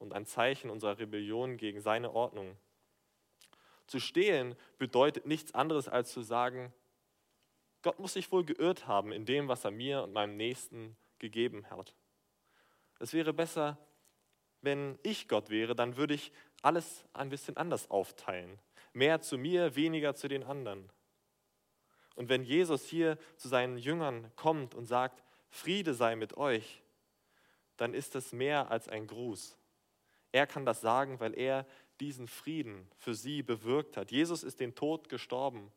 und 0.00 0.12
ein 0.12 0.26
Zeichen 0.26 0.70
unserer 0.70 0.98
Rebellion 0.98 1.56
gegen 1.56 1.80
seine 1.80 2.10
Ordnung. 2.10 2.56
Zu 3.86 4.00
stehlen 4.00 4.56
bedeutet 4.78 5.26
nichts 5.26 5.54
anderes 5.54 5.86
als 5.86 6.12
zu 6.12 6.22
sagen, 6.22 6.72
Gott 7.82 7.98
muss 7.98 8.14
sich 8.14 8.30
wohl 8.32 8.44
geirrt 8.44 8.86
haben 8.86 9.12
in 9.12 9.24
dem, 9.24 9.48
was 9.48 9.64
er 9.64 9.70
mir 9.70 10.02
und 10.02 10.12
meinem 10.12 10.36
Nächsten 10.36 10.96
gegeben 11.18 11.68
hat. 11.70 11.94
Es 12.98 13.12
wäre 13.12 13.32
besser, 13.32 13.78
wenn 14.62 14.98
ich 15.02 15.28
Gott 15.28 15.48
wäre, 15.48 15.74
dann 15.74 15.96
würde 15.96 16.14
ich 16.14 16.32
alles 16.62 17.04
ein 17.12 17.30
bisschen 17.30 17.56
anders 17.56 17.90
aufteilen. 17.90 18.58
Mehr 18.92 19.20
zu 19.20 19.38
mir, 19.38 19.76
weniger 19.76 20.14
zu 20.14 20.28
den 20.28 20.42
anderen. 20.42 20.90
Und 22.16 22.28
wenn 22.28 22.42
Jesus 22.42 22.84
hier 22.84 23.16
zu 23.36 23.48
seinen 23.48 23.78
Jüngern 23.78 24.30
kommt 24.36 24.74
und 24.74 24.84
sagt, 24.86 25.22
Friede 25.48 25.94
sei 25.94 26.16
mit 26.16 26.36
euch, 26.36 26.82
dann 27.76 27.94
ist 27.94 28.14
es 28.14 28.32
mehr 28.32 28.70
als 28.70 28.88
ein 28.88 29.06
Gruß. 29.06 29.56
Er 30.32 30.46
kann 30.46 30.64
das 30.64 30.80
sagen, 30.80 31.20
weil 31.20 31.36
er 31.36 31.66
diesen 32.00 32.28
Frieden 32.28 32.88
für 32.96 33.14
sie 33.14 33.42
bewirkt 33.42 33.96
hat. 33.96 34.10
Jesus 34.10 34.42
ist 34.42 34.60
den 34.60 34.74
Tod 34.74 35.08
gestorben, 35.08 35.70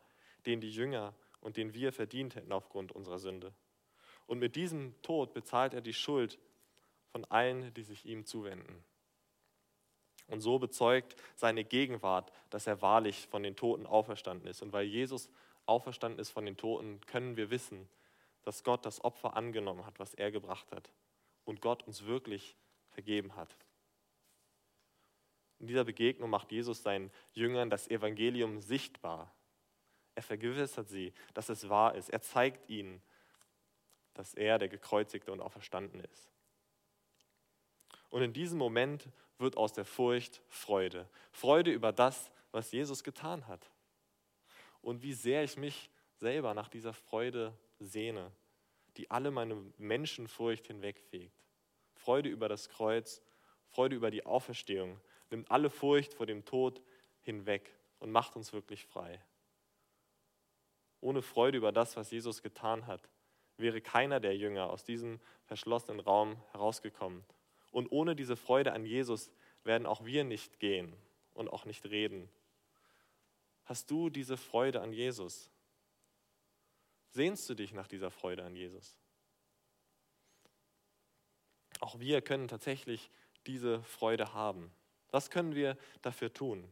den 0.45 0.61
die 0.61 0.71
Jünger 0.71 1.13
und 1.41 1.57
den 1.57 1.73
wir 1.73 1.91
verdient 1.91 2.35
hätten 2.35 2.51
aufgrund 2.51 2.91
unserer 2.91 3.19
Sünde. 3.19 3.53
Und 4.27 4.39
mit 4.39 4.55
diesem 4.55 4.99
Tod 5.01 5.33
bezahlt 5.33 5.73
er 5.73 5.81
die 5.81 5.93
Schuld 5.93 6.39
von 7.11 7.25
allen, 7.25 7.73
die 7.73 7.83
sich 7.83 8.05
ihm 8.05 8.25
zuwenden. 8.25 8.83
Und 10.27 10.41
so 10.41 10.57
bezeugt 10.57 11.15
seine 11.35 11.63
Gegenwart, 11.63 12.31
dass 12.49 12.65
er 12.67 12.81
wahrlich 12.81 13.27
von 13.27 13.43
den 13.43 13.55
Toten 13.55 13.85
auferstanden 13.85 14.47
ist. 14.47 14.61
Und 14.61 14.71
weil 14.71 14.85
Jesus 14.85 15.29
auferstanden 15.65 16.19
ist 16.19 16.31
von 16.31 16.45
den 16.45 16.57
Toten, 16.57 17.01
können 17.01 17.35
wir 17.35 17.49
wissen, 17.49 17.89
dass 18.43 18.63
Gott 18.63 18.85
das 18.85 19.03
Opfer 19.03 19.35
angenommen 19.35 19.85
hat, 19.85 19.99
was 19.99 20.13
er 20.13 20.31
gebracht 20.31 20.71
hat. 20.71 20.91
Und 21.45 21.61
Gott 21.61 21.83
uns 21.83 22.05
wirklich 22.05 22.55
vergeben 22.89 23.35
hat. 23.35 23.55
In 25.63 25.67
dieser 25.67 25.85
Begegnung 25.85 26.29
macht 26.29 26.51
Jesus 26.51 26.83
seinen 26.83 27.09
Jüngern 27.31 27.69
das 27.69 27.87
Evangelium 27.87 28.59
sichtbar. 28.59 29.33
Er 30.13 30.21
vergewissert 30.21 30.89
sie, 30.89 31.13
dass 31.33 31.47
es 31.47 31.69
wahr 31.69 31.95
ist. 31.95 32.09
Er 32.09 32.21
zeigt 32.21 32.69
ihnen, 32.69 33.01
dass 34.13 34.33
er 34.33 34.59
der 34.59 34.67
Gekreuzigte 34.67 35.31
und 35.31 35.39
auferstanden 35.39 36.01
ist. 36.01 36.29
Und 38.09 38.23
in 38.23 38.33
diesem 38.33 38.57
Moment 38.57 39.07
wird 39.37 39.55
aus 39.55 39.71
der 39.71 39.85
Furcht 39.85 40.41
Freude. 40.49 41.07
Freude 41.31 41.71
über 41.71 41.93
das, 41.93 42.29
was 42.51 42.73
Jesus 42.73 43.01
getan 43.01 43.47
hat. 43.47 43.71
Und 44.81 45.01
wie 45.01 45.13
sehr 45.13 45.45
ich 45.45 45.55
mich 45.55 45.89
selber 46.17 46.53
nach 46.53 46.67
dieser 46.67 46.91
Freude 46.91 47.57
sehne, 47.79 48.33
die 48.97 49.09
alle 49.09 49.31
meine 49.31 49.55
Menschenfurcht 49.77 50.67
hinwegfegt. 50.67 51.31
Freude 51.95 52.27
über 52.27 52.49
das 52.49 52.67
Kreuz, 52.67 53.21
Freude 53.69 53.95
über 53.95 54.11
die 54.11 54.25
Auferstehung, 54.25 54.99
nimmt 55.33 55.49
alle 55.49 55.69
Furcht 55.69 56.13
vor 56.13 56.27
dem 56.27 56.45
Tod 56.45 56.81
hinweg 57.21 57.75
und 57.99 58.11
macht 58.11 58.35
uns 58.35 58.53
wirklich 58.53 58.85
frei. 58.85 59.19
Ohne 61.01 61.21
Freude 61.21 61.57
über 61.57 61.71
das, 61.71 61.97
was 61.97 62.11
Jesus 62.11 62.43
getan 62.43 62.85
hat, 62.85 63.09
wäre 63.57 63.81
keiner 63.81 64.19
der 64.19 64.37
Jünger 64.37 64.69
aus 64.69 64.83
diesem 64.83 65.19
verschlossenen 65.45 65.99
Raum 65.99 66.37
herausgekommen 66.51 67.25
und 67.71 67.91
ohne 67.91 68.15
diese 68.15 68.35
Freude 68.35 68.73
an 68.73 68.85
Jesus 68.85 69.31
werden 69.63 69.87
auch 69.87 70.05
wir 70.05 70.23
nicht 70.23 70.59
gehen 70.59 70.95
und 71.33 71.49
auch 71.49 71.65
nicht 71.65 71.85
reden. 71.85 72.29
Hast 73.65 73.89
du 73.89 74.11
diese 74.11 74.37
Freude 74.37 74.81
an 74.81 74.93
Jesus? 74.93 75.49
Sehnst 77.09 77.49
du 77.49 77.55
dich 77.55 77.73
nach 77.73 77.87
dieser 77.87 78.11
Freude 78.11 78.43
an 78.43 78.55
Jesus? 78.55 78.95
Auch 81.79 81.99
wir 81.99 82.21
können 82.21 82.47
tatsächlich 82.47 83.09
diese 83.47 83.81
Freude 83.83 84.33
haben. 84.33 84.71
Was 85.13 85.29
können 85.29 85.53
wir 85.53 85.77
dafür 86.01 86.33
tun? 86.33 86.67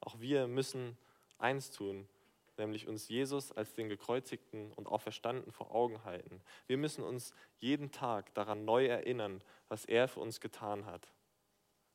Auch 0.00 0.20
wir 0.20 0.46
müssen 0.46 0.98
eins 1.38 1.70
tun, 1.70 2.06
nämlich 2.58 2.86
uns 2.86 3.08
Jesus 3.08 3.50
als 3.50 3.72
den 3.72 3.88
gekreuzigten 3.88 4.72
und 4.74 4.86
auferstanden 4.86 5.50
vor 5.50 5.74
Augen 5.74 6.04
halten. 6.04 6.42
Wir 6.66 6.76
müssen 6.76 7.02
uns 7.02 7.32
jeden 7.60 7.92
Tag 7.92 8.34
daran 8.34 8.66
neu 8.66 8.86
erinnern, 8.86 9.42
was 9.68 9.86
er 9.86 10.06
für 10.06 10.20
uns 10.20 10.38
getan 10.38 10.84
hat. 10.84 11.08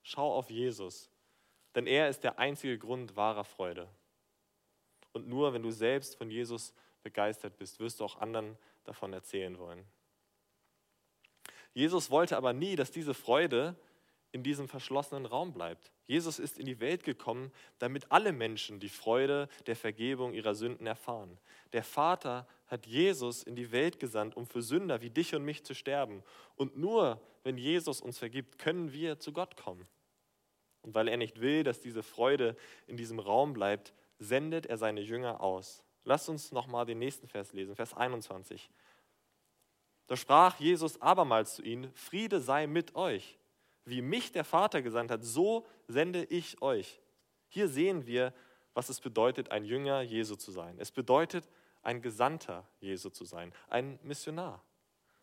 Schau 0.02 0.34
auf 0.34 0.50
Jesus, 0.50 1.12
denn 1.76 1.86
er 1.86 2.10
ist 2.10 2.24
der 2.24 2.40
einzige 2.40 2.80
Grund 2.80 3.16
wahrer 3.16 3.44
Freude. 3.44 3.88
Und 5.12 5.28
nur 5.28 5.54
wenn 5.54 5.62
du 5.62 5.70
selbst 5.70 6.16
von 6.16 6.32
Jesus 6.32 6.74
begeistert 7.04 7.56
bist, 7.60 7.80
wirst 7.80 8.00
du 8.00 8.06
auch 8.06 8.20
anderen 8.20 8.58
davon 8.84 9.14
erzählen 9.14 9.60
wollen. 9.60 9.86
Jesus 11.76 12.10
wollte 12.10 12.36
aber 12.36 12.52
nie, 12.52 12.76
dass 12.76 12.90
diese 12.90 13.14
Freude 13.14 13.76
in 14.34 14.44
diesem 14.44 14.68
verschlossenen 14.68 15.26
Raum 15.26 15.54
bleibt. 15.54 15.92
Jesus 16.08 16.40
ist 16.40 16.60
in 16.60 16.66
die 16.66 16.80
Welt 16.80 17.04
gekommen, 17.04 17.52
damit 17.78 18.12
alle 18.12 18.34
Menschen 18.34 18.80
die 18.80 18.90
Freude 18.90 19.48
der 19.68 19.76
Vergebung 19.76 20.34
ihrer 20.34 20.56
Sünden 20.56 20.88
erfahren. 20.88 21.38
Der 21.72 21.84
Vater 21.84 22.48
hat 22.68 22.88
Jesus 22.88 23.44
in 23.44 23.56
die 23.56 23.72
Welt 23.72 24.00
gesandt, 24.00 24.36
um 24.36 24.48
für 24.48 24.64
Sünder 24.64 25.02
wie 25.02 25.12
dich 25.12 25.36
und 25.36 25.46
mich 25.46 25.64
zu 25.64 25.76
sterben. 25.76 26.24
Und 26.56 26.78
nur 26.78 27.22
wenn 27.44 27.58
Jesus 27.58 28.02
uns 28.02 28.18
vergibt, 28.18 28.58
können 28.58 28.92
wir 28.92 29.20
zu 29.20 29.32
Gott 29.34 29.56
kommen. 29.56 29.88
Und 30.82 30.96
weil 30.96 31.08
er 31.08 31.18
nicht 31.18 31.40
will, 31.40 31.64
dass 31.64 31.80
diese 31.80 32.02
Freude 32.02 32.58
in 32.88 32.98
diesem 32.98 33.20
Raum 33.20 33.54
bleibt, 33.54 33.94
sendet 34.18 34.66
er 34.66 34.78
seine 34.78 35.02
Jünger 35.02 35.42
aus. 35.42 35.84
Lasst 36.06 36.28
uns 36.28 36.52
nochmal 36.52 36.86
den 36.88 37.00
nächsten 37.00 37.28
Vers 37.28 37.54
lesen, 37.54 37.76
Vers 37.76 37.94
21. 37.94 38.70
Da 40.08 40.18
sprach 40.18 40.60
Jesus 40.60 41.00
abermals 41.02 41.56
zu 41.56 41.62
ihnen, 41.62 41.94
Friede 41.94 42.40
sei 42.40 42.66
mit 42.66 42.96
euch. 42.96 43.38
Wie 43.86 44.02
mich 44.02 44.32
der 44.32 44.44
Vater 44.44 44.82
gesandt 44.82 45.12
hat, 45.12 45.24
so 45.24 45.66
sende 45.88 46.24
ich 46.26 46.62
euch. 46.62 47.02
Hier 47.50 47.68
sehen 47.68 48.08
wir, 48.08 48.34
was 48.74 48.90
es 48.90 49.00
bedeutet, 49.00 49.52
ein 49.52 49.66
Jünger 49.66 50.02
Jesu 50.02 50.36
zu 50.36 50.52
sein. 50.52 50.78
Es 50.80 50.92
bedeutet, 50.92 51.48
ein 51.84 52.02
Gesandter 52.02 52.68
Jesu 52.80 53.10
zu 53.10 53.26
sein, 53.26 53.54
ein 53.68 54.00
Missionar. 54.04 54.64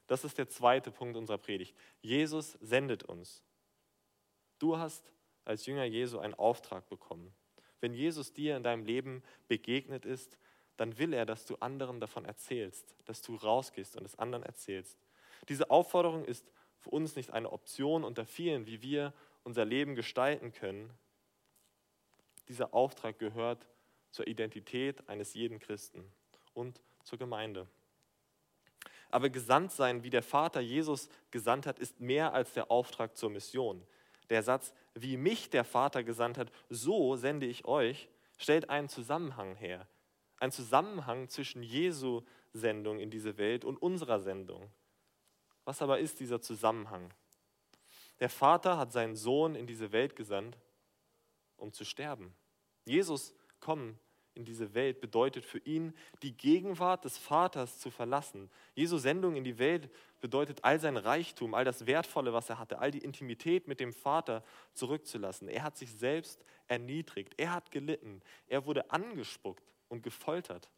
Das 0.06 0.24
ist 0.24 0.38
der 0.38 0.48
zweite 0.48 0.90
Punkt 0.90 1.16
unserer 1.16 1.38
Predigt. 1.38 1.74
Jesus 2.02 2.58
sendet 2.60 3.04
uns. 3.04 3.42
Du 4.58 4.76
hast 4.76 5.12
als 5.44 5.66
Jünger 5.66 5.84
Jesu 5.84 6.18
einen 6.18 6.34
Auftrag 6.34 6.88
bekommen. 6.88 7.32
Wenn 7.80 7.94
Jesus 7.94 8.32
dir 8.32 8.56
in 8.56 8.62
deinem 8.62 8.84
Leben 8.84 9.22
begegnet 9.48 10.04
ist, 10.04 10.38
dann 10.76 10.98
will 10.98 11.12
er, 11.12 11.26
dass 11.26 11.46
du 11.46 11.56
anderen 11.56 12.00
davon 12.00 12.24
erzählst, 12.24 12.94
dass 13.04 13.22
du 13.22 13.34
rausgehst 13.36 13.96
und 13.96 14.04
es 14.04 14.18
anderen 14.18 14.44
erzählst. 14.44 14.98
Diese 15.48 15.70
Aufforderung 15.70 16.24
ist 16.24 16.50
für 16.80 16.90
uns 16.90 17.16
nicht 17.16 17.32
eine 17.32 17.52
Option 17.52 18.04
unter 18.04 18.26
vielen, 18.26 18.66
wie 18.66 18.82
wir 18.82 19.12
unser 19.44 19.64
Leben 19.64 19.94
gestalten 19.94 20.52
können. 20.52 20.90
Dieser 22.48 22.74
Auftrag 22.74 23.18
gehört 23.18 23.66
zur 24.10 24.26
Identität 24.26 25.08
eines 25.08 25.34
jeden 25.34 25.60
Christen 25.60 26.04
und 26.52 26.80
zur 27.04 27.18
Gemeinde. 27.18 27.66
Aber 29.10 29.28
gesandt 29.28 29.72
sein, 29.72 30.04
wie 30.04 30.10
der 30.10 30.22
Vater 30.22 30.60
Jesus 30.60 31.08
gesandt 31.30 31.66
hat, 31.66 31.78
ist 31.78 32.00
mehr 32.00 32.32
als 32.32 32.52
der 32.54 32.70
Auftrag 32.70 33.16
zur 33.16 33.30
Mission. 33.30 33.84
Der 34.30 34.42
Satz, 34.42 34.72
wie 34.94 35.16
mich 35.16 35.50
der 35.50 35.64
Vater 35.64 36.04
gesandt 36.04 36.38
hat, 36.38 36.52
so 36.68 37.16
sende 37.16 37.46
ich 37.46 37.64
euch, 37.64 38.08
stellt 38.38 38.70
einen 38.70 38.88
Zusammenhang 38.88 39.56
her. 39.56 39.86
Ein 40.38 40.52
Zusammenhang 40.52 41.28
zwischen 41.28 41.62
Jesu 41.62 42.22
Sendung 42.52 42.98
in 42.98 43.10
diese 43.10 43.36
Welt 43.36 43.64
und 43.64 43.80
unserer 43.82 44.20
Sendung. 44.20 44.70
Was 45.70 45.82
aber 45.82 46.00
ist 46.00 46.18
dieser 46.18 46.40
Zusammenhang? 46.40 47.14
Der 48.18 48.28
Vater 48.28 48.76
hat 48.76 48.90
seinen 48.90 49.14
Sohn 49.14 49.54
in 49.54 49.68
diese 49.68 49.92
Welt 49.92 50.16
gesandt, 50.16 50.58
um 51.56 51.72
zu 51.72 51.84
sterben. 51.84 52.34
Jesus 52.86 53.32
kommen 53.60 53.96
in 54.34 54.44
diese 54.44 54.74
Welt 54.74 55.00
bedeutet 55.00 55.44
für 55.44 55.58
ihn, 55.58 55.94
die 56.24 56.36
Gegenwart 56.36 57.04
des 57.04 57.18
Vaters 57.18 57.78
zu 57.78 57.92
verlassen. 57.92 58.50
Jesu 58.74 58.98
Sendung 58.98 59.36
in 59.36 59.44
die 59.44 59.60
Welt 59.60 59.88
bedeutet, 60.20 60.64
all 60.64 60.80
sein 60.80 60.96
Reichtum, 60.96 61.54
all 61.54 61.64
das 61.64 61.86
Wertvolle, 61.86 62.32
was 62.32 62.50
er 62.50 62.58
hatte, 62.58 62.80
all 62.80 62.90
die 62.90 63.04
Intimität 63.04 63.68
mit 63.68 63.78
dem 63.78 63.92
Vater 63.92 64.42
zurückzulassen. 64.72 65.46
Er 65.46 65.62
hat 65.62 65.76
sich 65.76 65.92
selbst 65.92 66.44
erniedrigt, 66.66 67.34
er 67.36 67.54
hat 67.54 67.70
gelitten, 67.70 68.22
er 68.48 68.66
wurde 68.66 68.90
angespuckt 68.90 69.62
und 69.88 70.02
gefoltert. 70.02 70.68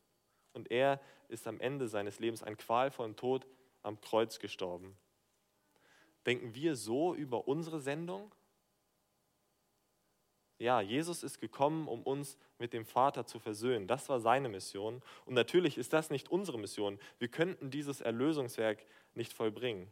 Und 0.52 0.70
er 0.70 1.00
ist 1.28 1.46
am 1.48 1.60
Ende 1.60 1.88
seines 1.88 2.20
Lebens 2.20 2.42
einen 2.42 2.58
qualvollen 2.58 3.16
Tod 3.16 3.46
am 3.82 4.00
Kreuz 4.00 4.38
gestorben. 4.38 4.96
Denken 6.26 6.54
wir 6.54 6.76
so 6.76 7.14
über 7.14 7.48
unsere 7.48 7.80
Sendung? 7.80 8.32
Ja, 10.58 10.80
Jesus 10.80 11.24
ist 11.24 11.40
gekommen, 11.40 11.88
um 11.88 12.02
uns 12.04 12.38
mit 12.58 12.72
dem 12.72 12.86
Vater 12.86 13.26
zu 13.26 13.40
versöhnen. 13.40 13.88
Das 13.88 14.08
war 14.08 14.20
seine 14.20 14.48
Mission. 14.48 15.02
Und 15.24 15.34
natürlich 15.34 15.76
ist 15.76 15.92
das 15.92 16.10
nicht 16.10 16.30
unsere 16.30 16.58
Mission. 16.58 17.00
Wir 17.18 17.26
könnten 17.26 17.70
dieses 17.70 18.00
Erlösungswerk 18.00 18.86
nicht 19.14 19.32
vollbringen. 19.32 19.90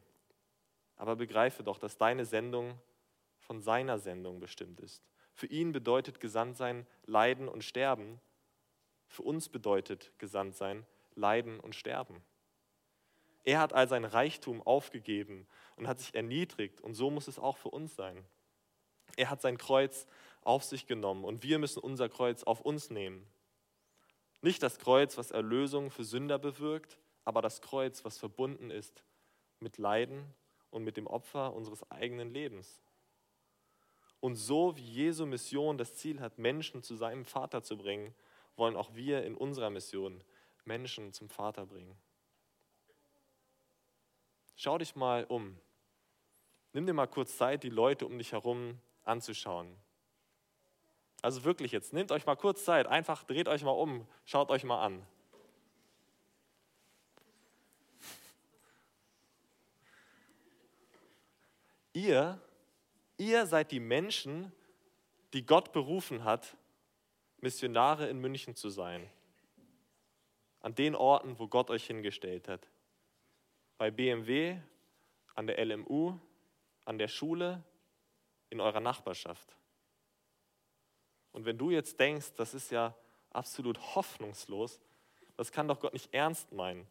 Aber 0.96 1.16
begreife 1.16 1.64
doch, 1.64 1.78
dass 1.78 1.98
deine 1.98 2.24
Sendung 2.24 2.78
von 3.40 3.60
seiner 3.60 3.98
Sendung 3.98 4.38
bestimmt 4.38 4.78
ist. 4.80 5.02
Für 5.32 5.46
ihn 5.46 5.72
bedeutet 5.72 6.20
Gesandtsein 6.20 6.86
Leiden 7.04 7.48
und 7.48 7.64
Sterben. 7.64 8.20
Für 9.08 9.22
uns 9.22 9.48
bedeutet 9.48 10.12
Gesandtsein 10.18 10.86
Leiden 11.16 11.58
und 11.58 11.74
Sterben. 11.74 12.22
Er 13.44 13.60
hat 13.60 13.72
all 13.72 13.88
sein 13.88 14.04
Reichtum 14.04 14.62
aufgegeben 14.62 15.46
und 15.76 15.88
hat 15.88 16.00
sich 16.00 16.14
erniedrigt 16.14 16.80
und 16.80 16.94
so 16.94 17.10
muss 17.10 17.28
es 17.28 17.38
auch 17.38 17.56
für 17.56 17.70
uns 17.70 17.96
sein. 17.96 18.24
Er 19.16 19.30
hat 19.30 19.40
sein 19.40 19.58
Kreuz 19.58 20.06
auf 20.42 20.64
sich 20.64 20.86
genommen 20.86 21.24
und 21.24 21.42
wir 21.42 21.58
müssen 21.58 21.80
unser 21.80 22.08
Kreuz 22.08 22.42
auf 22.42 22.60
uns 22.60 22.90
nehmen. 22.90 23.26
Nicht 24.42 24.62
das 24.62 24.78
Kreuz, 24.78 25.18
was 25.18 25.30
Erlösung 25.30 25.90
für 25.90 26.04
Sünder 26.04 26.38
bewirkt, 26.38 26.98
aber 27.24 27.42
das 27.42 27.60
Kreuz, 27.60 28.04
was 28.04 28.18
verbunden 28.18 28.70
ist 28.70 29.04
mit 29.58 29.76
Leiden 29.78 30.34
und 30.70 30.84
mit 30.84 30.96
dem 30.96 31.06
Opfer 31.06 31.52
unseres 31.52 31.90
eigenen 31.90 32.32
Lebens. 32.32 32.80
Und 34.20 34.36
so 34.36 34.76
wie 34.76 34.82
Jesu 34.82 35.26
Mission 35.26 35.78
das 35.78 35.94
Ziel 35.96 36.20
hat, 36.20 36.38
Menschen 36.38 36.82
zu 36.82 36.94
seinem 36.94 37.24
Vater 37.24 37.62
zu 37.62 37.76
bringen, 37.76 38.14
wollen 38.56 38.76
auch 38.76 38.94
wir 38.94 39.24
in 39.24 39.34
unserer 39.34 39.70
Mission 39.70 40.22
Menschen 40.64 41.12
zum 41.12 41.28
Vater 41.28 41.66
bringen. 41.66 41.96
Schau 44.56 44.78
dich 44.78 44.96
mal 44.96 45.24
um. 45.24 45.56
Nimm 46.72 46.86
dir 46.86 46.92
mal 46.92 47.06
kurz 47.06 47.36
Zeit, 47.36 47.62
die 47.62 47.70
Leute 47.70 48.06
um 48.06 48.18
dich 48.18 48.32
herum 48.32 48.78
anzuschauen. 49.04 49.74
Also 51.22 51.44
wirklich 51.44 51.72
jetzt, 51.72 51.92
nehmt 51.92 52.12
euch 52.12 52.26
mal 52.26 52.36
kurz 52.36 52.64
Zeit, 52.64 52.86
einfach 52.86 53.24
dreht 53.24 53.48
euch 53.48 53.62
mal 53.62 53.70
um, 53.72 54.06
schaut 54.24 54.50
euch 54.50 54.64
mal 54.64 54.82
an. 54.82 55.06
Ihr, 61.92 62.40
Ihr 63.20 63.44
seid 63.44 63.70
die 63.70 63.80
Menschen, 63.80 64.50
die 65.34 65.44
Gott 65.44 65.72
berufen 65.72 66.24
hat, 66.24 66.56
Missionare 67.42 68.08
in 68.08 68.18
München 68.18 68.56
zu 68.56 68.70
sein. 68.70 69.10
An 70.62 70.74
den 70.74 70.94
Orten, 70.94 71.38
wo 71.38 71.46
Gott 71.46 71.68
euch 71.68 71.86
hingestellt 71.86 72.48
hat. 72.48 72.66
Bei 73.80 73.90
BMW, 73.90 74.58
an 75.34 75.46
der 75.46 75.64
LMU, 75.64 76.12
an 76.84 76.98
der 76.98 77.08
Schule, 77.08 77.64
in 78.50 78.60
eurer 78.60 78.80
Nachbarschaft. 78.80 79.56
Und 81.32 81.46
wenn 81.46 81.56
du 81.56 81.70
jetzt 81.70 81.98
denkst, 81.98 82.34
das 82.36 82.52
ist 82.52 82.70
ja 82.72 82.94
absolut 83.30 83.78
hoffnungslos, 83.94 84.82
das 85.38 85.50
kann 85.50 85.66
doch 85.66 85.80
Gott 85.80 85.94
nicht 85.94 86.12
ernst 86.12 86.52
meinen. 86.52 86.86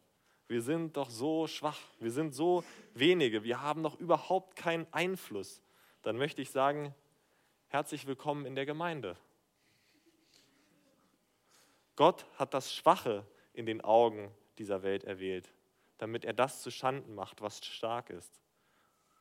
Wir 0.48 0.62
sind 0.62 0.96
doch 0.96 1.10
so 1.10 1.46
schwach, 1.46 1.78
wir 2.00 2.10
sind 2.10 2.34
so 2.34 2.64
wenige, 2.92 3.44
wir 3.44 3.62
haben 3.62 3.84
doch 3.84 3.96
überhaupt 4.00 4.56
keinen 4.56 4.92
Einfluss. 4.92 5.62
Dann 6.02 6.16
möchte 6.16 6.42
ich 6.42 6.50
sagen, 6.50 6.92
herzlich 7.68 8.08
willkommen 8.08 8.46
in 8.46 8.56
der 8.56 8.66
Gemeinde. 8.66 9.16
Gott 11.94 12.26
hat 12.34 12.52
das 12.52 12.74
Schwache 12.74 13.24
in 13.52 13.64
den 13.64 13.80
Augen 13.80 14.34
dieser 14.58 14.82
Welt 14.82 15.04
erwählt, 15.04 15.52
damit 16.00 16.24
er 16.24 16.32
das 16.32 16.62
zu 16.62 16.70
Schanden 16.70 17.14
macht, 17.14 17.42
was 17.42 17.62
stark 17.62 18.08
ist. 18.08 18.40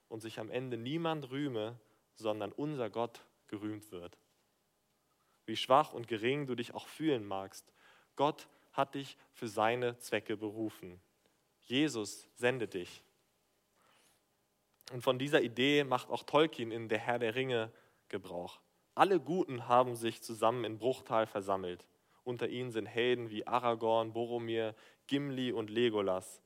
Und 0.07 0.21
sich 0.21 0.39
am 0.39 0.49
Ende 0.49 0.77
niemand 0.77 1.29
rühme, 1.29 1.77
sondern 2.15 2.53
unser 2.53 2.89
Gott 2.89 3.21
gerühmt 3.47 3.91
wird. 3.91 4.17
Wie 5.45 5.57
schwach 5.57 5.91
und 5.93 6.07
gering 6.07 6.47
du 6.47 6.55
dich 6.55 6.73
auch 6.73 6.87
fühlen 6.87 7.27
magst, 7.27 7.73
Gott 8.15 8.47
hat 8.71 8.95
dich 8.95 9.17
für 9.33 9.49
seine 9.49 9.97
Zwecke 9.97 10.37
berufen. 10.37 11.01
Jesus 11.63 12.29
sendet 12.35 12.73
dich. 12.75 13.03
Und 14.93 15.03
von 15.03 15.19
dieser 15.19 15.41
Idee 15.41 15.83
macht 15.83 16.09
auch 16.09 16.23
Tolkien 16.23 16.71
in 16.71 16.87
Der 16.87 16.99
Herr 16.99 17.19
der 17.19 17.35
Ringe 17.35 17.73
Gebrauch. 18.07 18.61
Alle 18.95 19.19
Guten 19.19 19.67
haben 19.67 19.95
sich 19.95 20.21
zusammen 20.21 20.63
in 20.63 20.77
Bruchtal 20.77 21.27
versammelt. 21.27 21.85
Unter 22.23 22.47
ihnen 22.47 22.71
sind 22.71 22.85
Helden 22.85 23.29
wie 23.29 23.45
Aragorn, 23.45 24.13
Boromir, 24.13 24.75
Gimli 25.07 25.51
und 25.51 25.69
Legolas. 25.69 26.41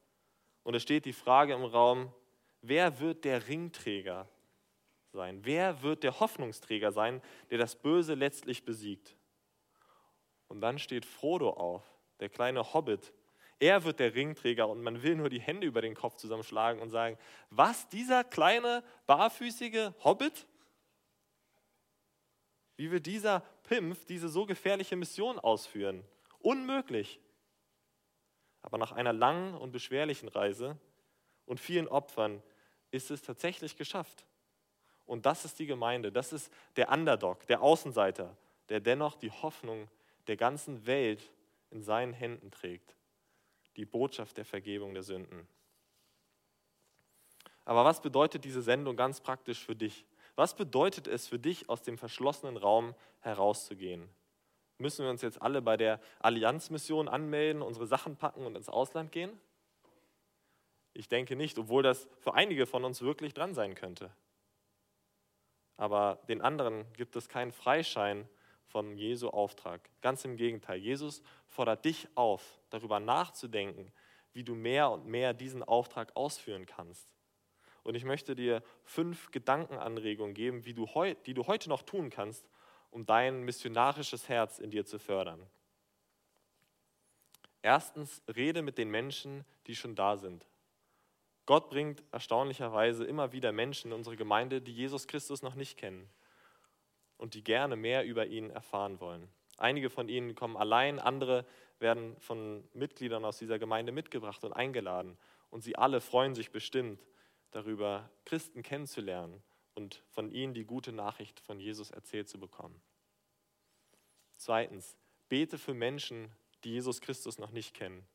Und 0.63 0.75
es 0.75 0.81
steht 0.81 1.05
die 1.05 1.13
Frage 1.13 1.53
im 1.53 1.65
Raum, 1.65 2.11
wer 2.61 2.99
wird 2.99 3.25
der 3.25 3.47
Ringträger 3.47 4.27
sein? 5.11 5.39
Wer 5.43 5.81
wird 5.83 6.03
der 6.03 6.19
Hoffnungsträger 6.19 6.91
sein, 6.91 7.21
der 7.49 7.57
das 7.57 7.75
Böse 7.75 8.15
letztlich 8.15 8.65
besiegt? 8.65 9.15
Und 10.47 10.61
dann 10.61 10.79
steht 10.79 11.05
Frodo 11.05 11.51
auf, 11.51 11.83
der 12.19 12.29
kleine 12.29 12.73
Hobbit. 12.73 13.13
Er 13.59 13.83
wird 13.83 13.99
der 13.99 14.13
Ringträger 14.13 14.67
und 14.67 14.81
man 14.81 15.03
will 15.03 15.15
nur 15.15 15.29
die 15.29 15.39
Hände 15.39 15.67
über 15.67 15.81
den 15.81 15.95
Kopf 15.95 16.15
zusammenschlagen 16.15 16.81
und 16.81 16.89
sagen, 16.89 17.17
was, 17.49 17.87
dieser 17.89 18.23
kleine, 18.23 18.83
barfüßige 19.05 19.93
Hobbit? 20.03 20.47
Wie 22.75 22.91
will 22.91 22.99
dieser 22.99 23.41
Pimpf 23.63 24.05
diese 24.05 24.29
so 24.29 24.45
gefährliche 24.45 24.95
Mission 24.95 25.39
ausführen? 25.39 26.03
Unmöglich. 26.39 27.19
Aber 28.63 28.79
nach 28.79 28.91
einer 28.91 29.13
langen 29.13 29.53
und 29.53 29.71
beschwerlichen 29.71 30.29
Reise 30.29 30.77
und 31.45 31.59
vielen 31.59 31.87
Opfern 31.87 32.41
ist 32.89 33.11
es 33.11 33.21
tatsächlich 33.21 33.75
geschafft. 33.75 34.25
Und 35.05 35.25
das 35.25 35.45
ist 35.45 35.59
die 35.59 35.65
Gemeinde, 35.65 36.11
das 36.11 36.33
ist 36.33 36.51
der 36.77 36.89
Underdog, 36.89 37.45
der 37.47 37.61
Außenseiter, 37.61 38.35
der 38.69 38.79
dennoch 38.79 39.15
die 39.15 39.31
Hoffnung 39.31 39.89
der 40.27 40.37
ganzen 40.37 40.85
Welt 40.87 41.29
in 41.69 41.83
seinen 41.83 42.13
Händen 42.13 42.49
trägt. 42.51 42.95
Die 43.75 43.85
Botschaft 43.85 44.37
der 44.37 44.45
Vergebung 44.45 44.93
der 44.93 45.03
Sünden. 45.03 45.47
Aber 47.65 47.85
was 47.85 48.01
bedeutet 48.01 48.45
diese 48.45 48.61
Sendung 48.61 48.95
ganz 48.95 49.21
praktisch 49.21 49.63
für 49.65 49.75
dich? 49.75 50.05
Was 50.35 50.55
bedeutet 50.55 51.07
es 51.07 51.27
für 51.27 51.39
dich, 51.39 51.69
aus 51.69 51.81
dem 51.81 51.97
verschlossenen 51.97 52.57
Raum 52.57 52.95
herauszugehen? 53.21 54.09
Müssen 54.77 55.03
wir 55.03 55.09
uns 55.09 55.21
jetzt 55.21 55.41
alle 55.41 55.61
bei 55.61 55.77
der 55.77 55.99
Allianzmission 56.19 57.07
anmelden, 57.07 57.61
unsere 57.61 57.87
Sachen 57.87 58.15
packen 58.15 58.45
und 58.45 58.55
ins 58.55 58.69
Ausland 58.69 59.11
gehen? 59.11 59.39
Ich 60.93 61.07
denke 61.07 61.35
nicht, 61.35 61.57
obwohl 61.57 61.83
das 61.83 62.07
für 62.19 62.33
einige 62.33 62.65
von 62.65 62.83
uns 62.83 63.01
wirklich 63.01 63.33
dran 63.33 63.53
sein 63.53 63.75
könnte. 63.75 64.11
Aber 65.77 66.19
den 66.29 66.41
anderen 66.41 66.85
gibt 66.93 67.15
es 67.15 67.29
keinen 67.29 67.51
Freischein 67.51 68.27
von 68.65 68.95
Jesu 68.97 69.29
Auftrag. 69.29 69.89
Ganz 70.01 70.23
im 70.25 70.35
Gegenteil, 70.35 70.79
Jesus 70.79 71.21
fordert 71.47 71.85
dich 71.85 72.07
auf, 72.15 72.59
darüber 72.69 72.99
nachzudenken, 72.99 73.91
wie 74.33 74.43
du 74.43 74.55
mehr 74.55 74.89
und 74.91 75.05
mehr 75.05 75.33
diesen 75.33 75.63
Auftrag 75.63 76.15
ausführen 76.15 76.65
kannst. 76.65 77.13
Und 77.83 77.95
ich 77.95 78.05
möchte 78.05 78.35
dir 78.35 78.63
fünf 78.83 79.31
Gedankenanregungen 79.31 80.33
geben, 80.33 80.65
wie 80.65 80.73
du 80.73 80.87
die 81.25 81.33
du 81.33 81.47
heute 81.47 81.69
noch 81.69 81.83
tun 81.83 82.09
kannst, 82.09 82.49
um 82.93 83.05
dein 83.05 83.43
missionarisches 83.43 84.29
Herz 84.29 84.59
in 84.59 84.69
dir 84.69 84.85
zu 84.85 84.99
fördern. 84.99 85.45
Erstens, 87.61 88.21
rede 88.35 88.61
mit 88.61 88.77
den 88.77 88.89
Menschen, 88.89 89.45
die 89.67 89.75
schon 89.75 89.95
da 89.95 90.17
sind. 90.17 90.45
Gott 91.45 91.69
bringt 91.69 92.03
erstaunlicherweise 92.11 93.03
immer 93.05 93.31
wieder 93.31 93.51
Menschen 93.51 93.91
in 93.91 93.97
unsere 93.97 94.15
Gemeinde, 94.15 94.61
die 94.61 94.73
Jesus 94.73 95.07
Christus 95.07 95.41
noch 95.41 95.55
nicht 95.55 95.77
kennen 95.77 96.09
und 97.17 97.33
die 97.33 97.43
gerne 97.43 97.75
mehr 97.75 98.05
über 98.05 98.27
ihn 98.27 98.49
erfahren 98.49 98.99
wollen. 98.99 99.27
Einige 99.57 99.89
von 99.89 100.07
ihnen 100.07 100.35
kommen 100.35 100.55
allein, 100.55 100.99
andere 100.99 101.45
werden 101.79 102.15
von 102.19 102.63
Mitgliedern 102.73 103.25
aus 103.25 103.39
dieser 103.39 103.59
Gemeinde 103.59 103.91
mitgebracht 103.91 104.43
und 104.43 104.53
eingeladen. 104.53 105.17
Und 105.49 105.61
sie 105.61 105.75
alle 105.75 105.99
freuen 105.99 106.35
sich 106.35 106.51
bestimmt, 106.51 107.03
darüber, 107.51 108.09
Christen 108.25 108.63
kennenzulernen 108.63 109.43
und 109.75 110.03
von 110.09 110.31
ihnen 110.31 110.53
die 110.53 110.65
gute 110.65 110.91
Nachricht 110.91 111.39
von 111.39 111.59
Jesus 111.59 111.91
erzählt 111.91 112.29
zu 112.29 112.39
bekommen. 112.39 112.81
Zweitens, 114.37 114.97
bete 115.29 115.57
für 115.57 115.73
Menschen, 115.73 116.31
die 116.63 116.71
Jesus 116.71 117.01
Christus 117.01 117.39
noch 117.39 117.51
nicht 117.51 117.73
kennen. 117.73 118.05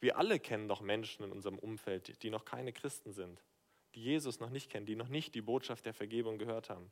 Wir 0.00 0.18
alle 0.18 0.38
kennen 0.38 0.68
doch 0.68 0.80
Menschen 0.80 1.24
in 1.24 1.32
unserem 1.32 1.58
Umfeld, 1.58 2.22
die 2.22 2.30
noch 2.30 2.44
keine 2.44 2.72
Christen 2.72 3.12
sind, 3.12 3.42
die 3.94 4.02
Jesus 4.02 4.40
noch 4.40 4.50
nicht 4.50 4.70
kennen, 4.70 4.86
die 4.86 4.96
noch 4.96 5.08
nicht 5.08 5.34
die 5.34 5.40
Botschaft 5.40 5.86
der 5.86 5.94
Vergebung 5.94 6.38
gehört 6.38 6.70
haben. 6.70 6.90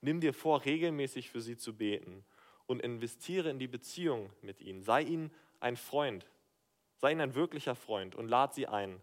Nimm 0.00 0.20
dir 0.20 0.32
vor, 0.32 0.64
regelmäßig 0.64 1.30
für 1.30 1.40
sie 1.40 1.56
zu 1.56 1.76
beten 1.76 2.24
und 2.66 2.80
investiere 2.80 3.50
in 3.50 3.58
die 3.58 3.66
Beziehung 3.66 4.30
mit 4.42 4.60
ihnen. 4.60 4.82
Sei 4.82 5.02
ihnen 5.02 5.32
ein 5.58 5.76
Freund, 5.76 6.28
sei 6.98 7.12
ihnen 7.12 7.20
ein 7.20 7.34
wirklicher 7.34 7.74
Freund 7.74 8.14
und 8.14 8.28
lad 8.28 8.54
sie 8.54 8.68
ein 8.68 9.00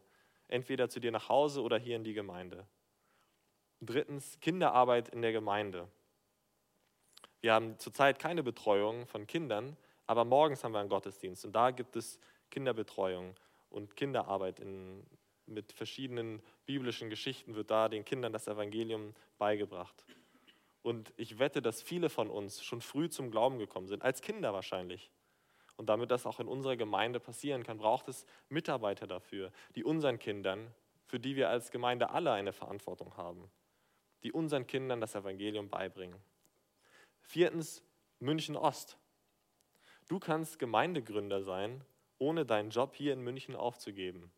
entweder 0.47 0.89
zu 0.89 0.99
dir 0.99 1.11
nach 1.11 1.29
Hause 1.29 1.61
oder 1.61 1.77
hier 1.77 1.95
in 1.95 2.03
die 2.03 2.13
Gemeinde. 2.13 2.65
Drittens, 3.81 4.39
Kinderarbeit 4.39 5.09
in 5.09 5.21
der 5.21 5.31
Gemeinde. 5.31 5.87
Wir 7.41 7.53
haben 7.53 7.77
zurzeit 7.77 8.19
keine 8.19 8.41
Betreuung 8.41 9.05
von 9.05 9.27
Kindern, 9.27 9.77
aber 10.07 10.25
morgens 10.25 10.63
haben 10.63 10.71
wir 10.71 10.79
einen 10.79 10.89
Gottesdienst 10.89 11.45
und 11.45 11.53
da 11.53 11.71
gibt 11.71 11.95
es 11.95 12.19
Kinderbetreuung 12.49 13.35
und 13.69 13.95
Kinderarbeit 13.95 14.59
in, 14.59 15.05
mit 15.45 15.71
verschiedenen 15.73 16.41
biblischen 16.65 17.09
Geschichten 17.09 17.55
wird 17.55 17.69
da 17.69 17.89
den 17.89 18.05
Kindern 18.05 18.33
das 18.33 18.47
Evangelium 18.47 19.13
beigebracht. 19.37 20.05
Und 20.81 21.13
ich 21.17 21.39
wette, 21.39 21.61
dass 21.61 21.81
viele 21.81 22.09
von 22.09 22.29
uns 22.29 22.63
schon 22.63 22.81
früh 22.81 23.09
zum 23.09 23.31
Glauben 23.31 23.57
gekommen 23.57 23.87
sind, 23.87 24.03
als 24.03 24.21
Kinder 24.21 24.53
wahrscheinlich. 24.53 25.11
Und 25.77 25.89
damit 25.89 26.11
das 26.11 26.25
auch 26.25 26.39
in 26.39 26.47
unserer 26.47 26.77
Gemeinde 26.77 27.19
passieren 27.19 27.63
kann, 27.63 27.77
braucht 27.77 28.07
es 28.07 28.25
Mitarbeiter 28.49 29.07
dafür, 29.07 29.51
die 29.75 29.83
unseren 29.83 30.19
Kindern, 30.19 30.73
für 31.07 31.19
die 31.19 31.35
wir 31.35 31.49
als 31.49 31.71
Gemeinde 31.71 32.11
alle 32.11 32.31
eine 32.31 32.53
Verantwortung 32.53 33.17
haben, 33.17 33.49
die 34.25 34.31
unseren 34.31 34.65
Kindern 34.65 34.99
das 34.99 35.13
Evangelium 35.13 35.69
beibringen. 35.69 36.19
Viertens, 37.21 37.83
München 38.19 38.55
Ost. 38.57 38.97
Du 40.07 40.17
kannst 40.17 40.57
Gemeindegründer 40.57 41.43
sein, 41.43 41.85
ohne 42.17 42.43
deinen 42.43 42.71
Job 42.71 42.95
hier 42.95 43.13
in 43.13 43.21
München 43.21 43.55
aufzugeben. 43.55 44.31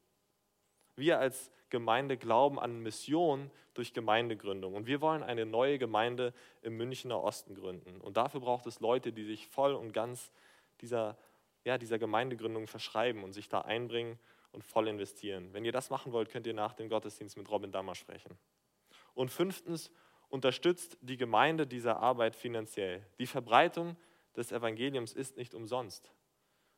Wir 0.97 1.19
als 1.19 1.49
Gemeinde 1.69 2.17
glauben 2.17 2.59
an 2.59 2.83
Mission 2.83 3.49
durch 3.75 3.93
Gemeindegründung. 3.93 4.75
Und 4.75 4.87
wir 4.87 4.99
wollen 4.99 5.23
eine 5.23 5.45
neue 5.45 5.77
Gemeinde 5.77 6.33
im 6.61 6.75
Münchner 6.75 7.23
Osten 7.23 7.55
gründen. 7.55 8.01
Und 8.01 8.17
dafür 8.17 8.41
braucht 8.41 8.65
es 8.65 8.81
Leute, 8.81 9.13
die 9.13 9.23
sich 9.23 9.47
voll 9.47 9.73
und 9.73 9.93
ganz 9.93 10.33
dieser, 10.81 11.17
ja, 11.63 11.77
dieser 11.77 11.97
Gemeindegründung 11.97 12.67
verschreiben 12.67 13.23
und 13.23 13.31
sich 13.31 13.47
da 13.47 13.61
einbringen 13.61 14.19
und 14.51 14.65
voll 14.65 14.89
investieren. 14.89 15.53
Wenn 15.53 15.63
ihr 15.63 15.71
das 15.71 15.89
machen 15.89 16.11
wollt, 16.11 16.29
könnt 16.29 16.45
ihr 16.45 16.53
nach 16.53 16.73
dem 16.73 16.89
Gottesdienst 16.89 17.37
mit 17.37 17.49
Robin 17.49 17.71
Dammer 17.71 17.95
sprechen. 17.95 18.37
Und 19.17 19.31
fünftens, 19.31 19.91
unterstützt 20.29 20.95
die 21.01 21.17
Gemeinde 21.17 21.65
dieser 21.65 21.97
Arbeit 21.97 22.35
finanziell. 22.35 23.03
Die 23.17 23.25
Verbreitung 23.25 23.97
des 24.35 24.51
Evangeliums 24.51 25.11
ist 25.11 25.37
nicht 25.37 25.55
umsonst. 25.55 26.11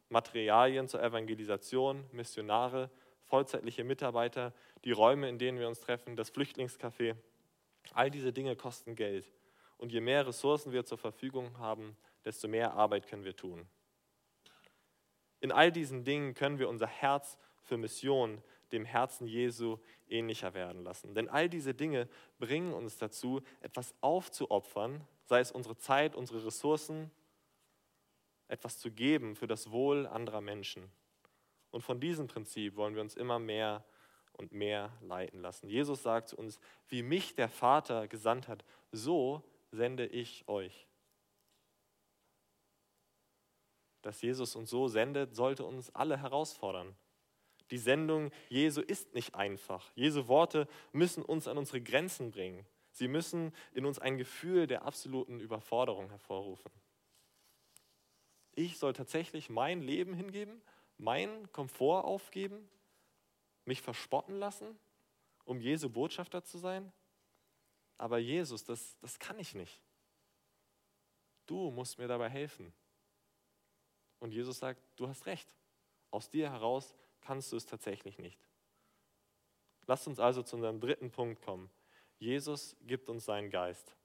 Materialien 0.08 0.88
zur 0.88 1.04
Evangelisation, 1.04 2.06
Missionare, 2.14 2.90
vollzeitliche 3.26 3.84
Mitarbeiter, 3.84 4.54
die 4.86 4.94
Räume, 4.94 5.28
in 5.28 5.38
denen 5.38 5.60
wir 5.60 5.68
uns 5.68 5.82
treffen, 5.82 6.16
das 6.16 6.32
Flüchtlingscafé, 6.32 7.18
all 7.92 8.10
diese 8.10 8.32
Dinge 8.32 8.56
kosten 8.56 8.96
Geld. 8.96 9.30
Und 9.76 9.92
je 9.92 10.00
mehr 10.00 10.26
Ressourcen 10.26 10.72
wir 10.72 10.86
zur 10.86 10.98
Verfügung 10.98 11.58
haben, 11.58 11.98
desto 12.24 12.48
mehr 12.48 12.72
Arbeit 12.72 13.08
können 13.08 13.26
wir 13.26 13.36
tun. 13.36 13.68
In 15.42 15.52
all 15.52 15.74
diesen 15.74 16.06
Dingen 16.06 16.36
können 16.36 16.58
wir 16.58 16.70
unser 16.70 16.88
Herz 16.88 17.38
für 17.64 17.76
Mission 17.76 18.42
dem 18.72 18.86
Herzen 18.86 19.28
Jesu 19.28 19.78
ähnlicher 20.08 20.54
werden 20.54 20.84
lassen. 20.84 21.14
Denn 21.14 21.30
all 21.30 21.50
diese 21.50 21.74
Dinge 21.74 22.08
bringen 22.38 22.74
uns 22.74 22.98
dazu, 22.98 23.42
etwas 23.62 23.94
aufzuopfern, 24.02 25.06
sei 25.26 25.40
es 25.40 25.52
unsere 25.52 25.78
Zeit, 25.78 26.16
unsere 26.16 26.46
Ressourcen, 26.46 27.12
etwas 28.48 28.80
zu 28.80 28.92
geben 28.92 29.36
für 29.36 29.48
das 29.48 29.72
Wohl 29.72 30.08
anderer 30.08 30.42
Menschen. 30.42 30.92
Und 31.72 31.84
von 31.84 32.00
diesem 32.00 32.28
Prinzip 32.28 32.76
wollen 32.76 32.96
wir 32.96 33.02
uns 33.02 33.16
immer 33.16 33.40
mehr 33.40 33.86
und 34.34 34.52
mehr 34.54 34.92
leiten 35.02 35.42
lassen. 35.42 35.70
Jesus 35.70 36.02
sagt 36.02 36.30
zu 36.30 36.38
uns, 36.38 36.60
wie 36.88 37.04
mich 37.04 37.36
der 37.36 37.50
Vater 37.50 38.08
gesandt 38.08 38.48
hat, 38.48 38.64
so 38.92 39.44
sende 39.72 40.08
ich 40.08 40.48
euch. 40.48 40.88
Dass 44.02 44.22
Jesus 44.22 44.56
uns 44.56 44.70
so 44.70 44.88
sendet, 44.88 45.36
sollte 45.36 45.66
uns 45.66 45.94
alle 45.94 46.18
herausfordern. 46.18 46.96
Die 47.72 47.78
Sendung 47.78 48.32
Jesu 48.50 48.82
ist 48.82 49.14
nicht 49.14 49.36
einfach. 49.36 49.92
Jesu 49.96 50.28
Worte 50.28 50.68
müssen 50.92 51.24
uns 51.24 51.48
an 51.48 51.58
unsere 51.58 51.82
Grenzen 51.82 52.32
bringen. 52.32 52.66
Sie 52.92 53.08
müssen 53.08 53.54
in 53.74 53.86
uns 53.86 54.00
ein 54.00 54.18
Gefühl 54.18 54.68
der 54.68 54.84
absoluten 54.84 55.40
Überforderung 55.40 56.10
hervorrufen. 56.10 56.72
Ich 58.56 58.78
soll 58.78 58.94
tatsächlich 58.94 59.50
mein 59.50 59.82
Leben 59.82 60.14
hingeben, 60.14 60.62
meinen 60.98 61.52
Komfort 61.52 62.04
aufgeben, 62.04 62.70
mich 63.66 63.82
verspotten 63.82 64.38
lassen, 64.38 64.78
um 65.46 65.62
Jesu 65.62 65.90
Botschafter 65.90 66.44
zu 66.44 66.58
sein? 66.58 66.92
Aber 67.98 68.18
Jesus, 68.18 68.64
das, 68.64 68.98
das 69.00 69.18
kann 69.20 69.40
ich 69.40 69.56
nicht. 69.56 69.82
Du 71.46 71.72
musst 71.72 71.98
mir 71.98 72.08
dabei 72.08 72.30
helfen. 72.30 72.74
Und 74.20 74.32
Jesus 74.32 74.60
sagt, 74.60 74.82
du 74.96 75.08
hast 75.08 75.26
recht. 75.26 75.48
Aus 76.12 76.30
dir 76.30 76.52
heraus 76.52 76.96
kannst 77.30 77.52
du 77.52 77.58
es 77.58 77.68
tatsächlich 77.68 78.18
nicht. 78.18 78.40
Lasst 79.86 80.08
uns 80.08 80.20
also 80.20 80.42
zu 80.42 80.56
unserem 80.56 80.80
dritten 80.80 81.12
Punkt 81.12 81.44
kommen. 81.44 81.70
Jesus 82.18 82.76
gibt 82.88 83.08
uns 83.08 83.24
seinen 83.26 83.52
Geist. 83.52 83.96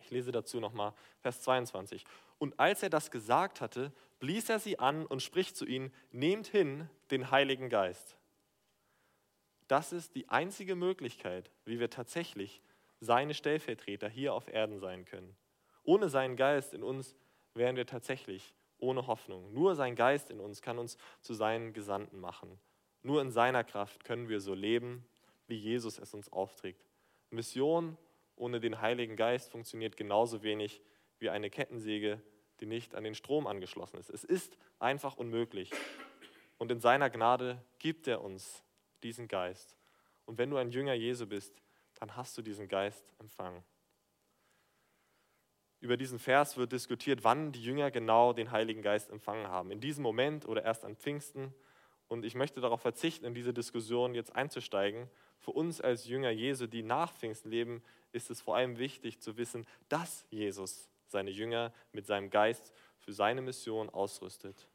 Ich 0.00 0.10
lese 0.10 0.32
dazu 0.32 0.58
nochmal 0.58 0.92
Vers 1.20 1.40
22. 1.42 2.04
Und 2.38 2.58
als 2.58 2.82
er 2.82 2.90
das 2.90 3.12
gesagt 3.12 3.60
hatte, 3.60 3.92
blies 4.18 4.48
er 4.48 4.58
sie 4.58 4.80
an 4.80 5.06
und 5.06 5.22
spricht 5.22 5.56
zu 5.56 5.66
ihnen, 5.66 5.92
nehmt 6.10 6.48
hin 6.48 6.90
den 7.12 7.30
Heiligen 7.30 7.68
Geist. 7.68 8.18
Das 9.68 9.92
ist 9.92 10.16
die 10.16 10.28
einzige 10.28 10.74
Möglichkeit, 10.74 11.52
wie 11.64 11.78
wir 11.78 11.90
tatsächlich 11.90 12.60
seine 12.98 13.34
Stellvertreter 13.34 14.08
hier 14.08 14.34
auf 14.34 14.48
Erden 14.48 14.80
sein 14.80 15.04
können. 15.04 15.36
Ohne 15.84 16.08
seinen 16.08 16.34
Geist 16.34 16.74
in 16.74 16.82
uns 16.82 17.14
wären 17.54 17.76
wir 17.76 17.86
tatsächlich 17.86 18.52
ohne 18.86 19.06
Hoffnung. 19.06 19.52
Nur 19.52 19.74
sein 19.74 19.96
Geist 19.96 20.30
in 20.30 20.38
uns 20.40 20.62
kann 20.62 20.78
uns 20.78 20.96
zu 21.20 21.34
seinen 21.34 21.72
Gesandten 21.72 22.20
machen. 22.20 22.58
Nur 23.02 23.20
in 23.20 23.30
seiner 23.30 23.64
Kraft 23.64 24.04
können 24.04 24.28
wir 24.28 24.40
so 24.40 24.54
leben, 24.54 25.04
wie 25.48 25.56
Jesus 25.56 25.98
es 25.98 26.14
uns 26.14 26.32
aufträgt. 26.32 26.84
Mission 27.30 27.98
ohne 28.36 28.60
den 28.60 28.80
Heiligen 28.80 29.16
Geist 29.16 29.50
funktioniert 29.50 29.96
genauso 29.96 30.42
wenig 30.42 30.80
wie 31.18 31.30
eine 31.30 31.50
Kettensäge, 31.50 32.20
die 32.60 32.66
nicht 32.66 32.94
an 32.94 33.02
den 33.02 33.14
Strom 33.14 33.46
angeschlossen 33.46 33.98
ist. 33.98 34.10
Es 34.10 34.24
ist 34.24 34.56
einfach 34.78 35.16
unmöglich. 35.16 35.70
Und 36.58 36.70
in 36.70 36.80
seiner 36.80 37.10
Gnade 37.10 37.62
gibt 37.78 38.06
er 38.06 38.22
uns 38.22 38.62
diesen 39.02 39.26
Geist. 39.26 39.76
Und 40.26 40.38
wenn 40.38 40.50
du 40.50 40.56
ein 40.56 40.70
Jünger 40.70 40.94
Jesu 40.94 41.26
bist, 41.26 41.60
dann 41.94 42.16
hast 42.16 42.36
du 42.36 42.42
diesen 42.42 42.68
Geist 42.68 43.14
empfangen. 43.18 43.64
Über 45.86 45.96
diesen 45.96 46.18
Vers 46.18 46.56
wird 46.56 46.72
diskutiert, 46.72 47.22
wann 47.22 47.52
die 47.52 47.62
Jünger 47.62 47.92
genau 47.92 48.32
den 48.32 48.50
Heiligen 48.50 48.82
Geist 48.82 49.08
empfangen 49.08 49.46
haben. 49.46 49.70
In 49.70 49.80
diesem 49.80 50.02
Moment 50.02 50.44
oder 50.48 50.64
erst 50.64 50.84
an 50.84 50.96
Pfingsten. 50.96 51.54
Und 52.08 52.24
ich 52.24 52.34
möchte 52.34 52.60
darauf 52.60 52.80
verzichten, 52.80 53.24
in 53.24 53.34
diese 53.34 53.54
Diskussion 53.54 54.12
jetzt 54.12 54.34
einzusteigen. 54.34 55.08
Für 55.38 55.52
uns 55.52 55.80
als 55.80 56.08
Jünger 56.08 56.30
Jesu, 56.30 56.66
die 56.66 56.82
nach 56.82 57.12
Pfingsten 57.12 57.52
leben, 57.52 57.84
ist 58.10 58.30
es 58.30 58.40
vor 58.40 58.56
allem 58.56 58.78
wichtig 58.78 59.20
zu 59.20 59.36
wissen, 59.36 59.64
dass 59.88 60.26
Jesus 60.28 60.88
seine 61.06 61.30
Jünger 61.30 61.72
mit 61.92 62.04
seinem 62.04 62.30
Geist 62.30 62.72
für 62.98 63.12
seine 63.12 63.40
Mission 63.40 63.88
ausrüstet. 63.88 64.68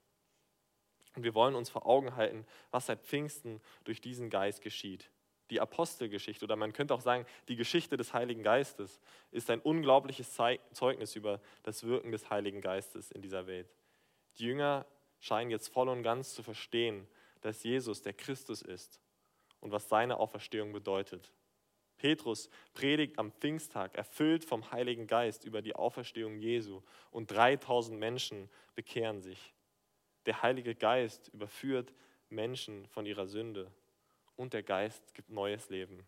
Und 1.18 1.24
wir 1.24 1.36
wollen 1.36 1.56
uns 1.56 1.70
vor 1.70 1.86
Augen 1.86 2.16
halten, 2.16 2.46
was 2.70 2.86
seit 2.86 3.02
Pfingsten 3.02 3.60
durch 3.84 4.00
diesen 4.00 4.30
Geist 4.30 4.62
geschieht. 4.62 5.12
Die 5.52 5.60
Apostelgeschichte 5.60 6.46
oder 6.46 6.56
man 6.56 6.72
könnte 6.72 6.94
auch 6.94 7.02
sagen, 7.02 7.26
die 7.50 7.58
Geschichte 7.58 7.98
des 7.98 8.14
Heiligen 8.14 8.42
Geistes 8.42 9.02
ist 9.32 9.50
ein 9.50 9.60
unglaubliches 9.60 10.34
Zeugnis 10.72 11.16
über 11.18 11.42
das 11.64 11.84
Wirken 11.84 12.14
des 12.14 12.30
Heiligen 12.30 12.62
Geistes 12.62 13.12
in 13.12 13.22
dieser 13.22 13.48
Welt. 13.48 13.68
Die 14.38 14.46
Jünger 14.46 14.86
scheinen 15.20 15.52
jetzt 15.52 15.68
voll 15.68 15.90
und 15.90 16.04
ganz 16.04 16.34
zu 16.34 16.42
verstehen, 16.42 17.06
dass 17.42 17.64
Jesus 17.64 18.02
der 18.02 18.14
Christus 18.14 18.62
ist 18.62 19.02
und 19.60 19.74
was 19.74 19.90
seine 19.90 20.18
Auferstehung 20.18 20.72
bedeutet. 20.72 21.34
Petrus 21.98 22.50
predigt 22.74 23.20
am 23.20 23.34
Pfingsttag, 23.34 23.96
erfüllt 23.96 24.46
vom 24.46 24.72
Heiligen 24.72 25.06
Geist 25.06 25.44
über 25.44 25.62
die 25.62 25.76
Auferstehung 25.76 26.38
Jesu 26.38 26.82
und 27.12 27.30
3000 27.30 28.00
Menschen 28.00 28.50
bekehren 28.74 29.22
sich. 29.22 29.54
Der 30.26 30.42
Heilige 30.44 30.76
Geist 30.76 31.28
überführt 31.34 31.94
Menschen 32.30 32.88
von 32.88 33.06
ihrer 33.06 33.28
Sünde 33.28 33.70
und 34.42 34.54
der 34.54 34.64
Geist 34.64 35.14
gibt 35.14 35.30
neues 35.30 35.70
Leben. 35.70 36.06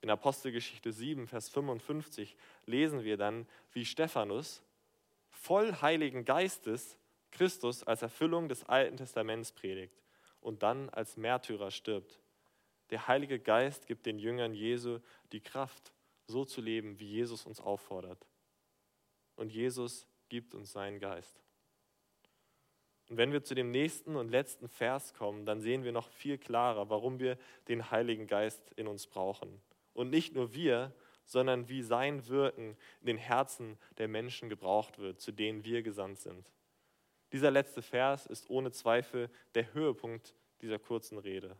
In 0.00 0.10
Apostelgeschichte 0.10 0.92
7, 0.92 1.26
Vers 1.26 1.48
55 1.48 2.36
lesen 2.66 3.02
wir 3.02 3.16
dann, 3.16 3.48
wie 3.72 3.84
Stephanus 3.84 4.62
voll 5.28 5.74
Heiligen 5.82 6.24
Geistes 6.24 6.96
Christus 7.32 7.82
als 7.82 8.02
Erfüllung 8.02 8.48
des 8.48 8.64
Alten 8.64 8.96
Testaments 8.96 9.52
predigt 9.52 10.00
und 10.40 10.62
dann 10.62 10.88
als 10.90 11.16
Märtyrer 11.16 11.72
stirbt. 11.72 12.20
Der 12.90 13.08
Heilige 13.08 13.40
Geist 13.40 13.86
gibt 13.86 14.06
den 14.06 14.18
Jüngern 14.18 14.54
Jesu 14.54 15.00
die 15.32 15.40
Kraft, 15.40 15.92
so 16.26 16.44
zu 16.44 16.60
leben, 16.60 17.00
wie 17.00 17.06
Jesus 17.06 17.44
uns 17.44 17.60
auffordert. 17.60 18.24
Und 19.34 19.52
Jesus 19.52 20.06
gibt 20.28 20.54
uns 20.54 20.72
seinen 20.72 21.00
Geist. 21.00 21.42
Und 23.08 23.16
wenn 23.16 23.32
wir 23.32 23.42
zu 23.42 23.54
dem 23.54 23.70
nächsten 23.70 24.16
und 24.16 24.30
letzten 24.30 24.68
Vers 24.68 25.14
kommen, 25.14 25.46
dann 25.46 25.60
sehen 25.60 25.84
wir 25.84 25.92
noch 25.92 26.08
viel 26.08 26.36
klarer, 26.36 26.90
warum 26.90 27.18
wir 27.18 27.38
den 27.68 27.90
Heiligen 27.90 28.26
Geist 28.26 28.70
in 28.76 28.86
uns 28.86 29.06
brauchen. 29.06 29.60
Und 29.94 30.10
nicht 30.10 30.34
nur 30.34 30.54
wir, 30.54 30.92
sondern 31.24 31.68
wie 31.68 31.82
sein 31.82 32.26
Wirken 32.28 32.76
in 33.00 33.06
den 33.06 33.18
Herzen 33.18 33.78
der 33.98 34.08
Menschen 34.08 34.48
gebraucht 34.48 34.98
wird, 34.98 35.20
zu 35.20 35.32
denen 35.32 35.64
wir 35.64 35.82
gesandt 35.82 36.20
sind. 36.20 36.50
Dieser 37.32 37.50
letzte 37.50 37.82
Vers 37.82 38.26
ist 38.26 38.48
ohne 38.48 38.70
Zweifel 38.70 39.30
der 39.54 39.72
Höhepunkt 39.74 40.34
dieser 40.62 40.78
kurzen 40.78 41.18
Rede. 41.18 41.56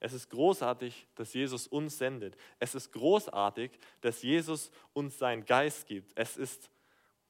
Es 0.00 0.14
ist 0.14 0.30
großartig, 0.30 1.06
dass 1.14 1.34
Jesus 1.34 1.66
uns 1.66 1.98
sendet. 1.98 2.36
Es 2.58 2.74
ist 2.74 2.90
großartig, 2.92 3.70
dass 4.00 4.22
Jesus 4.22 4.70
uns 4.94 5.18
seinen 5.18 5.44
Geist 5.44 5.86
gibt. 5.86 6.12
Es 6.14 6.38
ist 6.38 6.70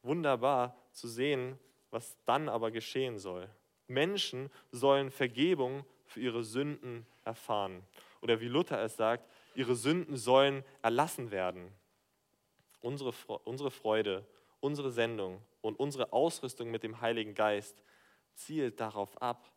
wunderbar 0.03 0.77
zu 0.93 1.09
sehen, 1.09 1.59
was 1.91 2.17
dann 2.25 2.49
aber 2.49 2.71
geschehen 2.71 3.19
soll. 3.19 3.49
Menschen 3.87 4.51
sollen 4.71 5.11
Vergebung 5.11 5.85
für 6.07 6.21
ihre 6.21 6.45
Sünden 6.45 7.07
erfahren. 7.25 7.83
Oder 8.23 8.41
wie 8.41 8.49
Luther 8.49 8.83
es 8.83 8.97
sagt, 8.97 9.29
ihre 9.55 9.75
Sünden 9.75 10.17
sollen 10.17 10.65
erlassen 10.83 11.31
werden. 11.31 11.73
Unsere, 12.81 13.13
unsere 13.45 13.71
Freude, 13.71 14.25
unsere 14.61 14.91
Sendung 14.91 15.43
und 15.61 15.79
unsere 15.79 16.13
Ausrüstung 16.13 16.71
mit 16.71 16.83
dem 16.83 17.01
Heiligen 17.01 17.35
Geist 17.35 17.83
zielt 18.35 18.81
darauf 18.81 19.21
ab, 19.21 19.53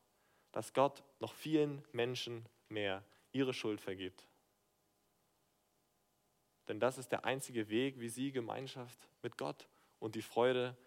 dass 0.51 0.73
Gott 0.73 1.03
noch 1.19 1.33
vielen 1.33 1.83
Menschen 1.91 2.45
mehr 2.69 3.03
ihre 3.31 3.53
Schuld 3.53 3.81
vergibt. 3.81 4.27
Denn 6.67 6.79
das 6.79 6.97
ist 6.97 7.11
der 7.11 7.25
einzige 7.25 7.69
Weg, 7.69 7.99
wie 7.99 8.09
sie 8.09 8.31
Gemeinschaft 8.31 9.07
mit 9.21 9.37
Gott 9.37 9.67
und 9.99 10.15
die 10.15 10.21
Freude 10.21 10.77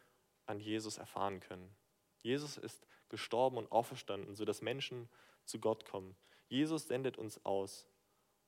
an 0.47 0.61
Jesus 0.61 0.99
erfahren 0.99 1.41
können. 1.41 1.75
Jesus 2.23 2.57
ist 2.57 2.87
gestorben 3.09 3.57
und 3.57 3.71
auferstanden, 3.71 4.35
sodass 4.35 4.63
Menschen 4.63 5.09
zu 5.45 5.61
Gott 5.61 5.85
kommen. 5.85 6.17
Jesus 6.49 6.89
sendet 6.89 7.19
uns 7.19 7.45
aus, 7.45 7.87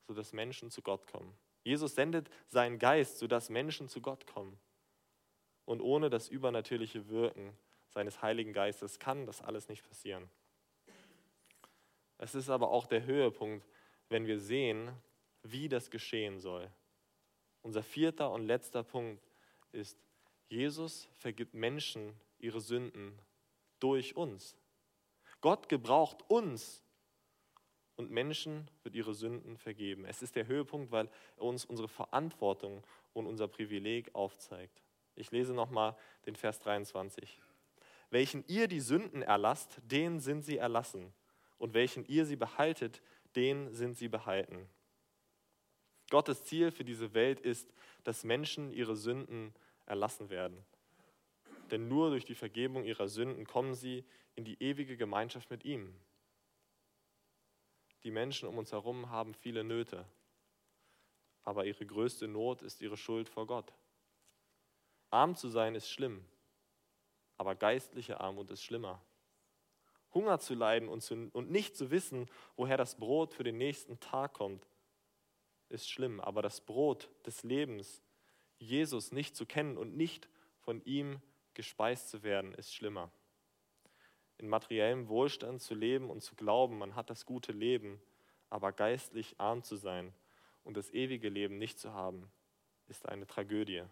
sodass 0.06 0.32
Menschen 0.32 0.70
zu 0.70 0.82
Gott 0.82 1.06
kommen. 1.06 1.36
Jesus 1.64 1.94
sendet 1.94 2.30
seinen 2.48 2.78
Geist, 2.78 3.18
sodass 3.18 3.50
Menschen 3.50 3.88
zu 3.88 4.00
Gott 4.00 4.26
kommen. 4.26 4.58
Und 5.64 5.80
ohne 5.80 6.08
das 6.08 6.28
übernatürliche 6.28 7.08
Wirken 7.08 7.56
seines 7.90 8.22
Heiligen 8.22 8.52
Geistes 8.52 8.98
kann 8.98 9.26
das 9.26 9.42
alles 9.42 9.68
nicht 9.68 9.86
passieren. 9.86 10.28
Es 12.16 12.34
ist 12.34 12.50
aber 12.50 12.70
auch 12.70 12.86
der 12.86 13.04
Höhepunkt, 13.04 13.66
wenn 14.08 14.26
wir 14.26 14.40
sehen, 14.40 14.90
wie 15.42 15.68
das 15.68 15.90
geschehen 15.90 16.40
soll. 16.40 16.70
Unser 17.62 17.82
vierter 17.82 18.32
und 18.32 18.46
letzter 18.46 18.82
Punkt 18.82 19.22
ist, 19.72 19.98
Jesus 20.48 21.08
vergibt 21.18 21.54
Menschen 21.54 22.14
ihre 22.38 22.60
Sünden 22.60 23.18
durch 23.80 24.16
uns. 24.16 24.56
Gott 25.40 25.68
gebraucht 25.68 26.22
uns 26.28 26.82
und 27.96 28.10
Menschen 28.10 28.70
wird 28.82 28.94
ihre 28.94 29.14
Sünden 29.14 29.56
vergeben. 29.56 30.04
Es 30.04 30.22
ist 30.22 30.36
der 30.36 30.46
Höhepunkt, 30.46 30.90
weil 30.90 31.10
er 31.36 31.42
uns 31.42 31.64
unsere 31.64 31.88
Verantwortung 31.88 32.82
und 33.12 33.26
unser 33.26 33.48
Privileg 33.48 34.14
aufzeigt. 34.14 34.82
Ich 35.16 35.30
lese 35.30 35.52
nochmal 35.52 35.96
den 36.26 36.36
Vers 36.36 36.60
23. 36.60 37.40
Welchen 38.10 38.44
ihr 38.46 38.68
die 38.68 38.80
Sünden 38.80 39.22
erlasst, 39.22 39.80
denen 39.84 40.20
sind 40.20 40.42
sie 40.42 40.56
erlassen. 40.56 41.12
und 41.58 41.74
welchen 41.74 42.06
ihr 42.06 42.24
sie 42.24 42.36
behaltet, 42.36 43.02
den 43.34 43.74
sind 43.74 43.98
sie 43.98 44.06
behalten. 44.06 44.68
Gottes 46.08 46.44
Ziel 46.44 46.70
für 46.70 46.84
diese 46.84 47.14
Welt 47.14 47.40
ist, 47.40 47.74
dass 48.04 48.22
Menschen 48.22 48.70
ihre 48.70 48.94
Sünden 48.94 49.52
erlassen 49.88 50.30
werden. 50.30 50.64
Denn 51.70 51.88
nur 51.88 52.10
durch 52.10 52.24
die 52.24 52.34
Vergebung 52.34 52.84
ihrer 52.84 53.08
Sünden 53.08 53.46
kommen 53.46 53.74
sie 53.74 54.04
in 54.34 54.44
die 54.44 54.62
ewige 54.62 54.96
Gemeinschaft 54.96 55.50
mit 55.50 55.64
ihm. 55.64 55.94
Die 58.04 58.10
Menschen 58.10 58.48
um 58.48 58.58
uns 58.58 58.72
herum 58.72 59.10
haben 59.10 59.34
viele 59.34 59.64
Nöte, 59.64 60.04
aber 61.42 61.64
ihre 61.64 61.84
größte 61.84 62.28
Not 62.28 62.62
ist 62.62 62.80
ihre 62.80 62.96
Schuld 62.96 63.28
vor 63.28 63.46
Gott. 63.46 63.72
Arm 65.10 65.34
zu 65.34 65.48
sein 65.48 65.74
ist 65.74 65.90
schlimm, 65.90 66.24
aber 67.36 67.54
geistliche 67.54 68.20
Armut 68.20 68.50
ist 68.50 68.62
schlimmer. 68.62 69.02
Hunger 70.14 70.38
zu 70.38 70.54
leiden 70.54 70.88
und, 70.88 71.02
zu, 71.02 71.30
und 71.32 71.50
nicht 71.50 71.76
zu 71.76 71.90
wissen, 71.90 72.26
woher 72.56 72.76
das 72.76 72.96
Brot 72.96 73.34
für 73.34 73.44
den 73.44 73.58
nächsten 73.58 74.00
Tag 74.00 74.34
kommt, 74.34 74.66
ist 75.68 75.90
schlimm. 75.90 76.20
Aber 76.20 76.40
das 76.40 76.60
Brot 76.60 77.10
des 77.26 77.42
Lebens, 77.42 78.02
Jesus 78.58 79.12
nicht 79.12 79.36
zu 79.36 79.46
kennen 79.46 79.76
und 79.76 79.96
nicht 79.96 80.28
von 80.60 80.82
ihm 80.84 81.20
gespeist 81.54 82.08
zu 82.08 82.22
werden, 82.22 82.54
ist 82.54 82.74
schlimmer. 82.74 83.10
In 84.36 84.48
materiellem 84.48 85.08
Wohlstand 85.08 85.60
zu 85.60 85.74
leben 85.74 86.10
und 86.10 86.22
zu 86.22 86.36
glauben, 86.36 86.78
man 86.78 86.94
hat 86.94 87.10
das 87.10 87.26
gute 87.26 87.52
Leben, 87.52 88.00
aber 88.50 88.72
geistlich 88.72 89.38
arm 89.38 89.62
zu 89.62 89.76
sein 89.76 90.12
und 90.64 90.76
das 90.76 90.90
ewige 90.90 91.28
Leben 91.28 91.58
nicht 91.58 91.78
zu 91.78 91.92
haben, 91.92 92.30
ist 92.86 93.08
eine 93.08 93.26
Tragödie. 93.26 93.84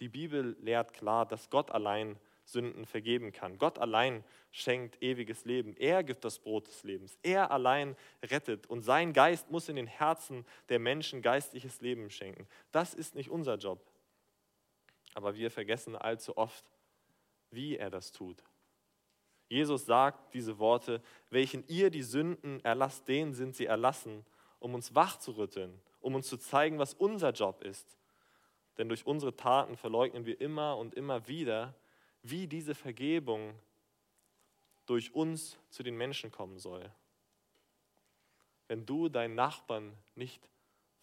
Die 0.00 0.08
Bibel 0.08 0.56
lehrt 0.60 0.92
klar, 0.92 1.26
dass 1.26 1.50
Gott 1.50 1.70
allein 1.70 2.18
Sünden 2.44 2.84
vergeben 2.86 3.32
kann. 3.32 3.58
Gott 3.58 3.78
allein 3.78 4.22
schenkt 4.52 5.02
ewiges 5.02 5.44
Leben. 5.44 5.76
Er 5.76 6.04
gibt 6.04 6.24
das 6.24 6.38
Brot 6.38 6.68
des 6.68 6.82
Lebens. 6.84 7.18
Er 7.22 7.50
allein 7.50 7.96
rettet. 8.22 8.66
Und 8.68 8.82
sein 8.82 9.12
Geist 9.12 9.50
muss 9.50 9.68
in 9.68 9.76
den 9.76 9.86
Herzen 9.86 10.44
der 10.68 10.78
Menschen 10.78 11.22
geistliches 11.22 11.80
Leben 11.80 12.10
schenken. 12.10 12.46
Das 12.70 12.94
ist 12.94 13.14
nicht 13.14 13.30
unser 13.30 13.56
Job. 13.56 13.80
Aber 15.14 15.34
wir 15.36 15.50
vergessen 15.50 15.96
allzu 15.96 16.36
oft, 16.36 16.64
wie 17.50 17.76
er 17.76 17.90
das 17.90 18.12
tut. 18.12 18.42
Jesus 19.48 19.86
sagt 19.86 20.34
diese 20.34 20.58
Worte, 20.58 21.02
welchen 21.30 21.64
ihr 21.68 21.90
die 21.90 22.02
Sünden 22.02 22.64
erlasst, 22.64 23.06
denen 23.08 23.34
sind 23.34 23.54
sie 23.54 23.66
erlassen, 23.66 24.24
um 24.58 24.74
uns 24.74 24.94
wach 24.94 25.18
zu 25.18 25.32
rütteln, 25.32 25.80
um 26.00 26.14
uns 26.14 26.28
zu 26.28 26.36
zeigen, 26.36 26.78
was 26.78 26.94
unser 26.94 27.30
Job 27.30 27.62
ist. 27.62 27.98
Denn 28.78 28.88
durch 28.88 29.06
unsere 29.06 29.36
Taten 29.36 29.76
verleugnen 29.76 30.26
wir 30.26 30.40
immer 30.40 30.76
und 30.76 30.94
immer 30.94 31.28
wieder, 31.28 31.74
wie 32.24 32.46
diese 32.46 32.74
Vergebung 32.74 33.54
durch 34.86 35.14
uns 35.14 35.58
zu 35.68 35.82
den 35.82 35.96
Menschen 35.96 36.30
kommen 36.30 36.58
soll. 36.58 36.90
Wenn 38.66 38.86
du 38.86 39.10
deinen 39.10 39.34
Nachbarn 39.34 39.96
nicht 40.14 40.48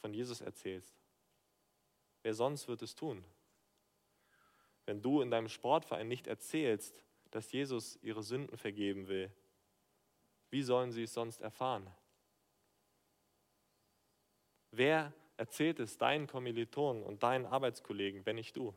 von 0.01 0.13
Jesus 0.13 0.41
erzählst, 0.41 0.99
wer 2.23 2.33
sonst 2.33 2.67
wird 2.67 2.81
es 2.81 2.95
tun? 2.95 3.23
Wenn 4.87 5.03
du 5.03 5.21
in 5.21 5.29
deinem 5.29 5.47
Sportverein 5.47 6.07
nicht 6.07 6.25
erzählst, 6.25 7.03
dass 7.29 7.51
Jesus 7.51 7.99
ihre 8.01 8.23
Sünden 8.23 8.57
vergeben 8.57 9.07
will, 9.07 9.31
wie 10.49 10.63
sollen 10.63 10.91
sie 10.91 11.03
es 11.03 11.13
sonst 11.13 11.39
erfahren? 11.39 11.87
Wer 14.71 15.13
erzählt 15.37 15.79
es 15.79 15.99
deinen 15.99 16.25
Kommilitonen 16.25 17.03
und 17.03 17.21
deinen 17.21 17.45
Arbeitskollegen, 17.45 18.25
wenn 18.25 18.37
nicht 18.37 18.57
du? 18.57 18.73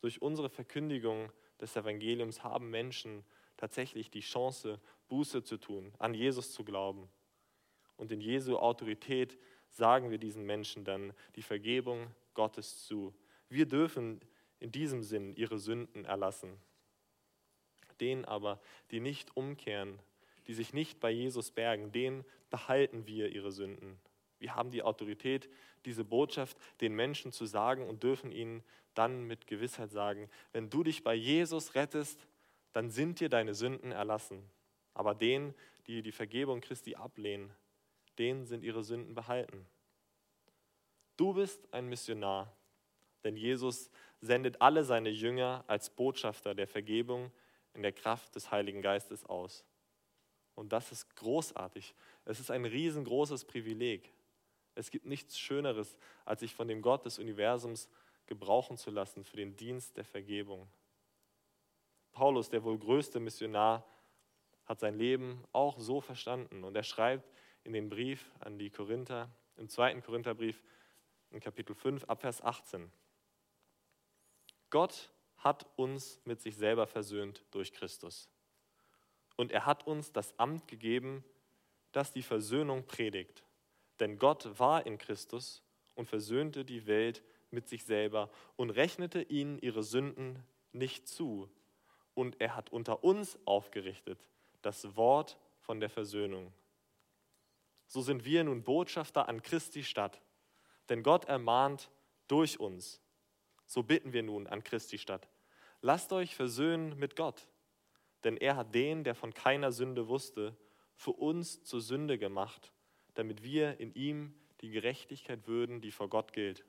Durch 0.00 0.22
unsere 0.22 0.48
Verkündigung 0.48 1.30
des 1.60 1.76
Evangeliums 1.76 2.42
haben 2.42 2.70
Menschen 2.70 3.24
tatsächlich 3.56 4.10
die 4.10 4.20
Chance, 4.20 4.80
Buße 5.08 5.42
zu 5.42 5.58
tun, 5.58 5.92
an 5.98 6.14
Jesus 6.14 6.52
zu 6.52 6.64
glauben. 6.64 7.08
Und 7.96 8.10
in 8.12 8.20
Jesu 8.20 8.56
Autorität 8.56 9.38
sagen 9.68 10.10
wir 10.10 10.18
diesen 10.18 10.44
Menschen 10.44 10.84
dann 10.84 11.12
die 11.36 11.42
Vergebung 11.42 12.14
Gottes 12.34 12.86
zu. 12.86 13.14
Wir 13.48 13.66
dürfen 13.66 14.20
in 14.58 14.72
diesem 14.72 15.02
Sinn 15.02 15.34
ihre 15.34 15.58
Sünden 15.58 16.04
erlassen. 16.04 16.56
Denen 18.00 18.24
aber, 18.24 18.60
die 18.90 19.00
nicht 19.00 19.36
umkehren, 19.36 19.98
die 20.46 20.54
sich 20.54 20.72
nicht 20.72 21.00
bei 21.00 21.10
Jesus 21.10 21.50
bergen, 21.50 21.92
denen 21.92 22.24
behalten 22.48 23.06
wir 23.06 23.30
ihre 23.30 23.52
Sünden. 23.52 24.00
Wir 24.40 24.56
haben 24.56 24.70
die 24.70 24.82
Autorität, 24.82 25.48
diese 25.84 26.04
Botschaft 26.04 26.56
den 26.80 26.94
Menschen 26.94 27.30
zu 27.30 27.46
sagen 27.46 27.88
und 27.88 28.02
dürfen 28.02 28.32
ihnen 28.32 28.64
dann 28.94 29.24
mit 29.24 29.46
Gewissheit 29.46 29.92
sagen, 29.92 30.28
wenn 30.52 30.68
du 30.68 30.82
dich 30.82 31.04
bei 31.04 31.14
Jesus 31.14 31.74
rettest, 31.74 32.26
dann 32.72 32.90
sind 32.90 33.20
dir 33.20 33.28
deine 33.28 33.54
Sünden 33.54 33.92
erlassen. 33.92 34.42
Aber 34.94 35.14
denen, 35.14 35.54
die 35.86 36.02
die 36.02 36.12
Vergebung 36.12 36.60
Christi 36.60 36.96
ablehnen, 36.96 37.52
denen 38.18 38.44
sind 38.46 38.64
ihre 38.64 38.82
Sünden 38.82 39.14
behalten. 39.14 39.66
Du 41.16 41.34
bist 41.34 41.72
ein 41.72 41.88
Missionar, 41.88 42.52
denn 43.24 43.36
Jesus 43.36 43.90
sendet 44.20 44.60
alle 44.60 44.84
seine 44.84 45.10
Jünger 45.10 45.64
als 45.66 45.90
Botschafter 45.90 46.54
der 46.54 46.66
Vergebung 46.66 47.30
in 47.74 47.82
der 47.82 47.92
Kraft 47.92 48.34
des 48.34 48.50
Heiligen 48.50 48.82
Geistes 48.82 49.24
aus. 49.26 49.64
Und 50.54 50.72
das 50.72 50.92
ist 50.92 51.14
großartig. 51.16 51.94
Es 52.24 52.40
ist 52.40 52.50
ein 52.50 52.64
riesengroßes 52.64 53.44
Privileg. 53.44 54.12
Es 54.74 54.90
gibt 54.90 55.06
nichts 55.06 55.38
Schöneres, 55.38 55.96
als 56.24 56.40
sich 56.40 56.54
von 56.54 56.68
dem 56.68 56.82
Gott 56.82 57.04
des 57.04 57.18
Universums 57.18 57.88
gebrauchen 58.26 58.76
zu 58.76 58.90
lassen 58.90 59.24
für 59.24 59.36
den 59.36 59.56
Dienst 59.56 59.96
der 59.96 60.04
Vergebung. 60.04 60.68
Paulus, 62.12 62.48
der 62.48 62.64
wohl 62.64 62.78
größte 62.78 63.20
Missionar, 63.20 63.86
hat 64.64 64.80
sein 64.80 64.94
Leben 64.94 65.44
auch 65.52 65.78
so 65.80 66.00
verstanden 66.00 66.64
und 66.64 66.76
er 66.76 66.84
schreibt 66.84 67.28
in 67.64 67.72
den 67.72 67.88
Brief 67.88 68.30
an 68.38 68.58
die 68.58 68.70
Korinther, 68.70 69.30
im 69.56 69.68
zweiten 69.68 70.02
Korintherbrief 70.02 70.62
in 71.30 71.40
Kapitel 71.40 71.74
5 71.74 72.04
ab 72.04 72.20
Vers 72.20 72.42
18. 72.42 72.90
Gott 74.70 75.10
hat 75.36 75.66
uns 75.76 76.20
mit 76.24 76.40
sich 76.40 76.56
selber 76.56 76.86
versöhnt 76.86 77.44
durch 77.50 77.72
Christus. 77.72 78.28
Und 79.36 79.52
er 79.52 79.66
hat 79.66 79.86
uns 79.86 80.12
das 80.12 80.38
Amt 80.38 80.68
gegeben, 80.68 81.24
das 81.92 82.12
die 82.12 82.22
Versöhnung 82.22 82.86
predigt. 82.86 83.42
Denn 84.00 84.18
Gott 84.18 84.58
war 84.58 84.86
in 84.86 84.96
Christus 84.96 85.62
und 85.94 86.06
versöhnte 86.06 86.64
die 86.64 86.86
Welt 86.86 87.22
mit 87.50 87.68
sich 87.68 87.84
selber 87.84 88.30
und 88.56 88.70
rechnete 88.70 89.22
ihnen 89.22 89.58
ihre 89.58 89.82
Sünden 89.82 90.42
nicht 90.72 91.06
zu. 91.06 91.50
Und 92.14 92.40
er 92.40 92.56
hat 92.56 92.70
unter 92.70 93.04
uns 93.04 93.38
aufgerichtet 93.44 94.18
das 94.62 94.96
Wort 94.96 95.38
von 95.60 95.80
der 95.80 95.90
Versöhnung. 95.90 96.52
So 97.86 98.00
sind 98.00 98.24
wir 98.24 98.44
nun 98.44 98.62
Botschafter 98.62 99.28
an 99.28 99.42
Christi 99.42 99.82
Stadt, 99.82 100.20
denn 100.88 101.02
Gott 101.02 101.26
ermahnt 101.26 101.90
durch 102.28 102.58
uns. 102.58 103.00
So 103.66 103.82
bitten 103.82 104.12
wir 104.12 104.22
nun 104.22 104.46
an 104.46 104.64
Christi 104.64 104.98
Stadt. 104.98 105.28
Lasst 105.82 106.12
euch 106.12 106.34
versöhnen 106.34 106.98
mit 106.98 107.16
Gott, 107.16 107.48
denn 108.24 108.36
er 108.36 108.56
hat 108.56 108.74
den, 108.74 109.04
der 109.04 109.14
von 109.14 109.34
keiner 109.34 109.72
Sünde 109.72 110.08
wusste, 110.08 110.56
für 110.94 111.12
uns 111.12 111.62
zur 111.64 111.80
Sünde 111.80 112.18
gemacht 112.18 112.72
damit 113.14 113.42
wir 113.42 113.78
in 113.80 113.94
ihm 113.94 114.34
die 114.60 114.70
Gerechtigkeit 114.70 115.46
würden, 115.46 115.80
die 115.80 115.90
vor 115.90 116.08
Gott 116.08 116.32
gilt. 116.32 116.64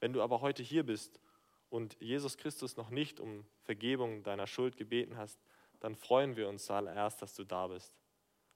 Wenn 0.00 0.12
du 0.12 0.22
aber 0.22 0.40
heute 0.40 0.62
hier 0.62 0.84
bist 0.84 1.18
und 1.70 1.96
Jesus 2.00 2.36
Christus 2.36 2.76
noch 2.76 2.90
nicht 2.90 3.20
um 3.20 3.46
Vergebung 3.62 4.22
deiner 4.22 4.46
Schuld 4.46 4.76
gebeten 4.76 5.16
hast, 5.16 5.40
dann 5.80 5.94
freuen 5.94 6.36
wir 6.36 6.48
uns 6.48 6.66
zuallererst, 6.66 7.20
dass 7.22 7.34
du 7.34 7.44
da 7.44 7.68
bist. 7.68 7.96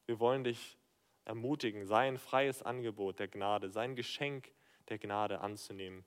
Wir 0.07 0.21
wollen 0.21 0.45
dich 0.45 0.79
ermutigen, 1.25 1.87
sein 1.87 2.19
freies 2.19 2.63
Angebot 2.63 3.19
der 3.19 3.29
Gnade, 3.29 3.71
sein 3.71 3.97
Geschenk 3.97 4.51
der 4.89 4.99
Gnade 4.99 5.41
anzunehmen. 5.41 6.05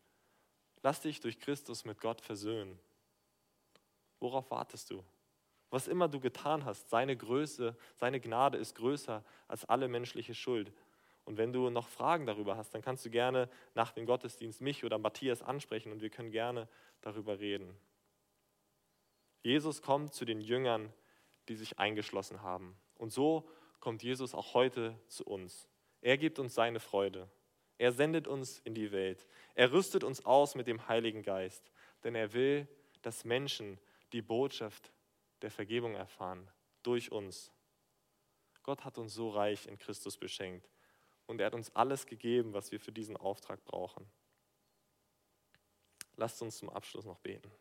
Lass 0.81 1.01
dich 1.01 1.19
durch 1.19 1.39
Christus 1.39 1.85
mit 1.85 1.99
Gott 1.99 2.21
versöhnen. 2.21 2.79
Worauf 4.19 4.49
wartest 4.49 4.89
du? 4.89 5.03
Was 5.71 5.87
immer 5.87 6.09
du 6.09 6.19
getan 6.19 6.65
hast, 6.65 6.89
seine 6.89 7.15
Größe, 7.15 7.75
seine 7.95 8.19
Gnade 8.19 8.57
ist 8.57 8.75
größer 8.75 9.23
als 9.47 9.65
alle 9.65 9.87
menschliche 9.87 10.35
Schuld. 10.35 10.71
Und 11.23 11.37
wenn 11.37 11.53
du 11.53 11.69
noch 11.69 11.87
Fragen 11.87 12.25
darüber 12.25 12.57
hast, 12.57 12.75
dann 12.75 12.81
kannst 12.81 13.05
du 13.05 13.09
gerne 13.09 13.49
nach 13.73 13.93
dem 13.93 14.05
Gottesdienst 14.05 14.59
mich 14.61 14.83
oder 14.83 14.97
Matthias 14.97 15.41
ansprechen 15.41 15.91
und 15.91 16.01
wir 16.01 16.09
können 16.09 16.31
gerne 16.31 16.67
darüber 16.99 17.39
reden. 17.39 17.75
Jesus 19.43 19.81
kommt 19.81 20.13
zu 20.13 20.25
den 20.25 20.41
Jüngern, 20.41 20.91
die 21.47 21.55
sich 21.55 21.79
eingeschlossen 21.79 22.41
haben. 22.41 22.75
Und 22.95 23.11
so 23.11 23.49
kommt 23.79 24.03
Jesus 24.03 24.35
auch 24.35 24.53
heute 24.53 24.99
zu 25.07 25.25
uns. 25.25 25.69
Er 26.01 26.17
gibt 26.17 26.37
uns 26.37 26.53
seine 26.53 26.79
Freude. 26.79 27.29
Er 27.77 27.91
sendet 27.91 28.27
uns 28.27 28.59
in 28.59 28.75
die 28.75 28.91
Welt. 28.91 29.25
Er 29.55 29.71
rüstet 29.71 30.03
uns 30.03 30.25
aus 30.25 30.53
mit 30.53 30.67
dem 30.67 30.87
Heiligen 30.87 31.23
Geist, 31.23 31.71
denn 32.03 32.13
er 32.13 32.33
will, 32.33 32.67
dass 33.01 33.25
Menschen 33.25 33.79
die 34.13 34.21
Botschaft 34.21 34.91
der 35.41 35.51
Vergebung 35.51 35.95
erfahren, 35.95 36.47
durch 36.83 37.11
uns. 37.11 37.51
Gott 38.63 38.85
hat 38.85 38.97
uns 38.97 39.13
so 39.13 39.29
reich 39.29 39.67
in 39.67 39.77
Christus 39.77 40.17
beschenkt 40.17 40.69
und 41.27 41.39
er 41.39 41.47
hat 41.47 41.53
uns 41.53 41.75
alles 41.75 42.05
gegeben, 42.05 42.53
was 42.53 42.71
wir 42.71 42.79
für 42.79 42.91
diesen 42.91 43.17
Auftrag 43.17 43.63
brauchen. 43.65 44.05
Lasst 46.15 46.41
uns 46.41 46.57
zum 46.57 46.69
Abschluss 46.69 47.05
noch 47.05 47.19
beten. 47.19 47.51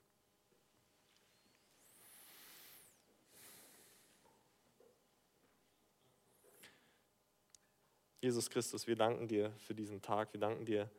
Jesus 8.21 8.51
Christus, 8.51 8.87
wir 8.87 8.97
danken 8.97 9.29
dir 9.29 9.51
für 9.61 9.75
diesen 9.75 10.03
Tag, 10.03 10.35
wir 10.35 10.40
danken 10.40 10.66
dir 10.66 10.90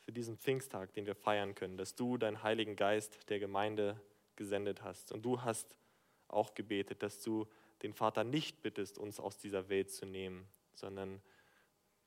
für 0.00 0.12
diesen 0.12 0.36
Pfingsttag, 0.36 0.92
den 0.92 1.06
wir 1.06 1.14
feiern 1.14 1.54
können, 1.54 1.78
dass 1.78 1.94
du 1.94 2.18
deinen 2.18 2.42
Heiligen 2.42 2.76
Geist 2.76 3.30
der 3.30 3.38
Gemeinde 3.38 3.98
gesendet 4.36 4.82
hast. 4.82 5.12
Und 5.12 5.22
du 5.22 5.40
hast 5.40 5.74
auch 6.32 6.54
gebetet, 6.54 7.02
dass 7.02 7.20
du 7.20 7.46
den 7.82 7.92
Vater 7.92 8.24
nicht 8.24 8.62
bittest, 8.62 8.98
uns 8.98 9.20
aus 9.20 9.38
dieser 9.38 9.68
Welt 9.68 9.90
zu 9.90 10.06
nehmen, 10.06 10.46
sondern 10.74 11.20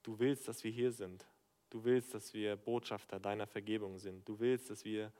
du 0.03 0.19
willst, 0.19 0.47
dass 0.47 0.63
wir 0.63 0.71
hier 0.71 0.91
sind. 0.91 1.25
Du 1.69 1.83
willst, 1.83 2.13
dass 2.13 2.33
wir 2.33 2.55
Botschafter 2.55 3.19
deiner 3.19 3.47
Vergebung 3.47 3.97
sind. 3.97 4.27
Du 4.27 4.39
willst, 4.39 4.69
dass 4.69 4.85
wir 4.85 5.11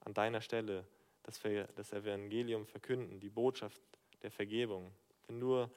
an 0.00 0.14
deiner 0.14 0.40
Stelle 0.40 0.86
das, 1.22 1.40
das 1.74 1.92
Evangelium 1.92 2.66
verkünden, 2.66 3.18
die 3.18 3.30
Botschaft 3.30 3.82
der 4.22 4.30
Vergebung. 4.30 4.92
Denn 5.26 5.38
nur 5.38 5.70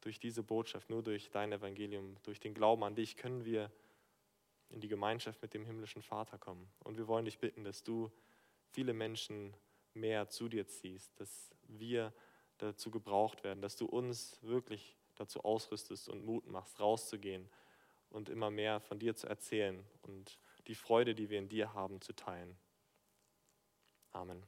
durch 0.00 0.18
diese 0.18 0.42
Botschaft, 0.42 0.90
nur 0.90 1.02
durch 1.02 1.30
dein 1.30 1.52
Evangelium, 1.52 2.16
durch 2.22 2.40
den 2.40 2.54
Glauben 2.54 2.82
an 2.84 2.94
dich 2.94 3.16
können 3.16 3.44
wir 3.44 3.70
in 4.70 4.80
die 4.80 4.88
Gemeinschaft 4.88 5.40
mit 5.40 5.54
dem 5.54 5.64
himmlischen 5.64 6.02
Vater 6.02 6.38
kommen. 6.38 6.68
Und 6.84 6.98
wir 6.98 7.08
wollen 7.08 7.24
dich 7.24 7.38
bitten, 7.38 7.64
dass 7.64 7.82
du 7.82 8.10
viele 8.70 8.92
Menschen 8.92 9.54
mehr 9.98 10.28
zu 10.28 10.48
dir 10.48 10.66
ziehst, 10.66 11.18
dass 11.20 11.50
wir 11.68 12.12
dazu 12.58 12.90
gebraucht 12.90 13.44
werden, 13.44 13.60
dass 13.60 13.76
du 13.76 13.86
uns 13.86 14.38
wirklich 14.42 14.96
dazu 15.16 15.44
ausrüstest 15.44 16.08
und 16.08 16.24
Mut 16.24 16.46
machst, 16.46 16.80
rauszugehen 16.80 17.48
und 18.10 18.28
immer 18.28 18.50
mehr 18.50 18.80
von 18.80 18.98
dir 18.98 19.14
zu 19.14 19.26
erzählen 19.26 19.84
und 20.02 20.38
die 20.66 20.74
Freude, 20.74 21.14
die 21.14 21.30
wir 21.30 21.38
in 21.38 21.48
dir 21.48 21.74
haben, 21.74 22.00
zu 22.00 22.12
teilen. 22.14 22.56
Amen. 24.12 24.42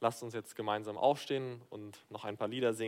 Lasst 0.00 0.22
uns 0.22 0.32
jetzt 0.32 0.56
gemeinsam 0.56 0.96
aufstehen 0.96 1.60
und 1.68 2.04
noch 2.10 2.24
ein 2.24 2.38
paar 2.38 2.48
Lieder 2.48 2.72
singen. 2.72 2.78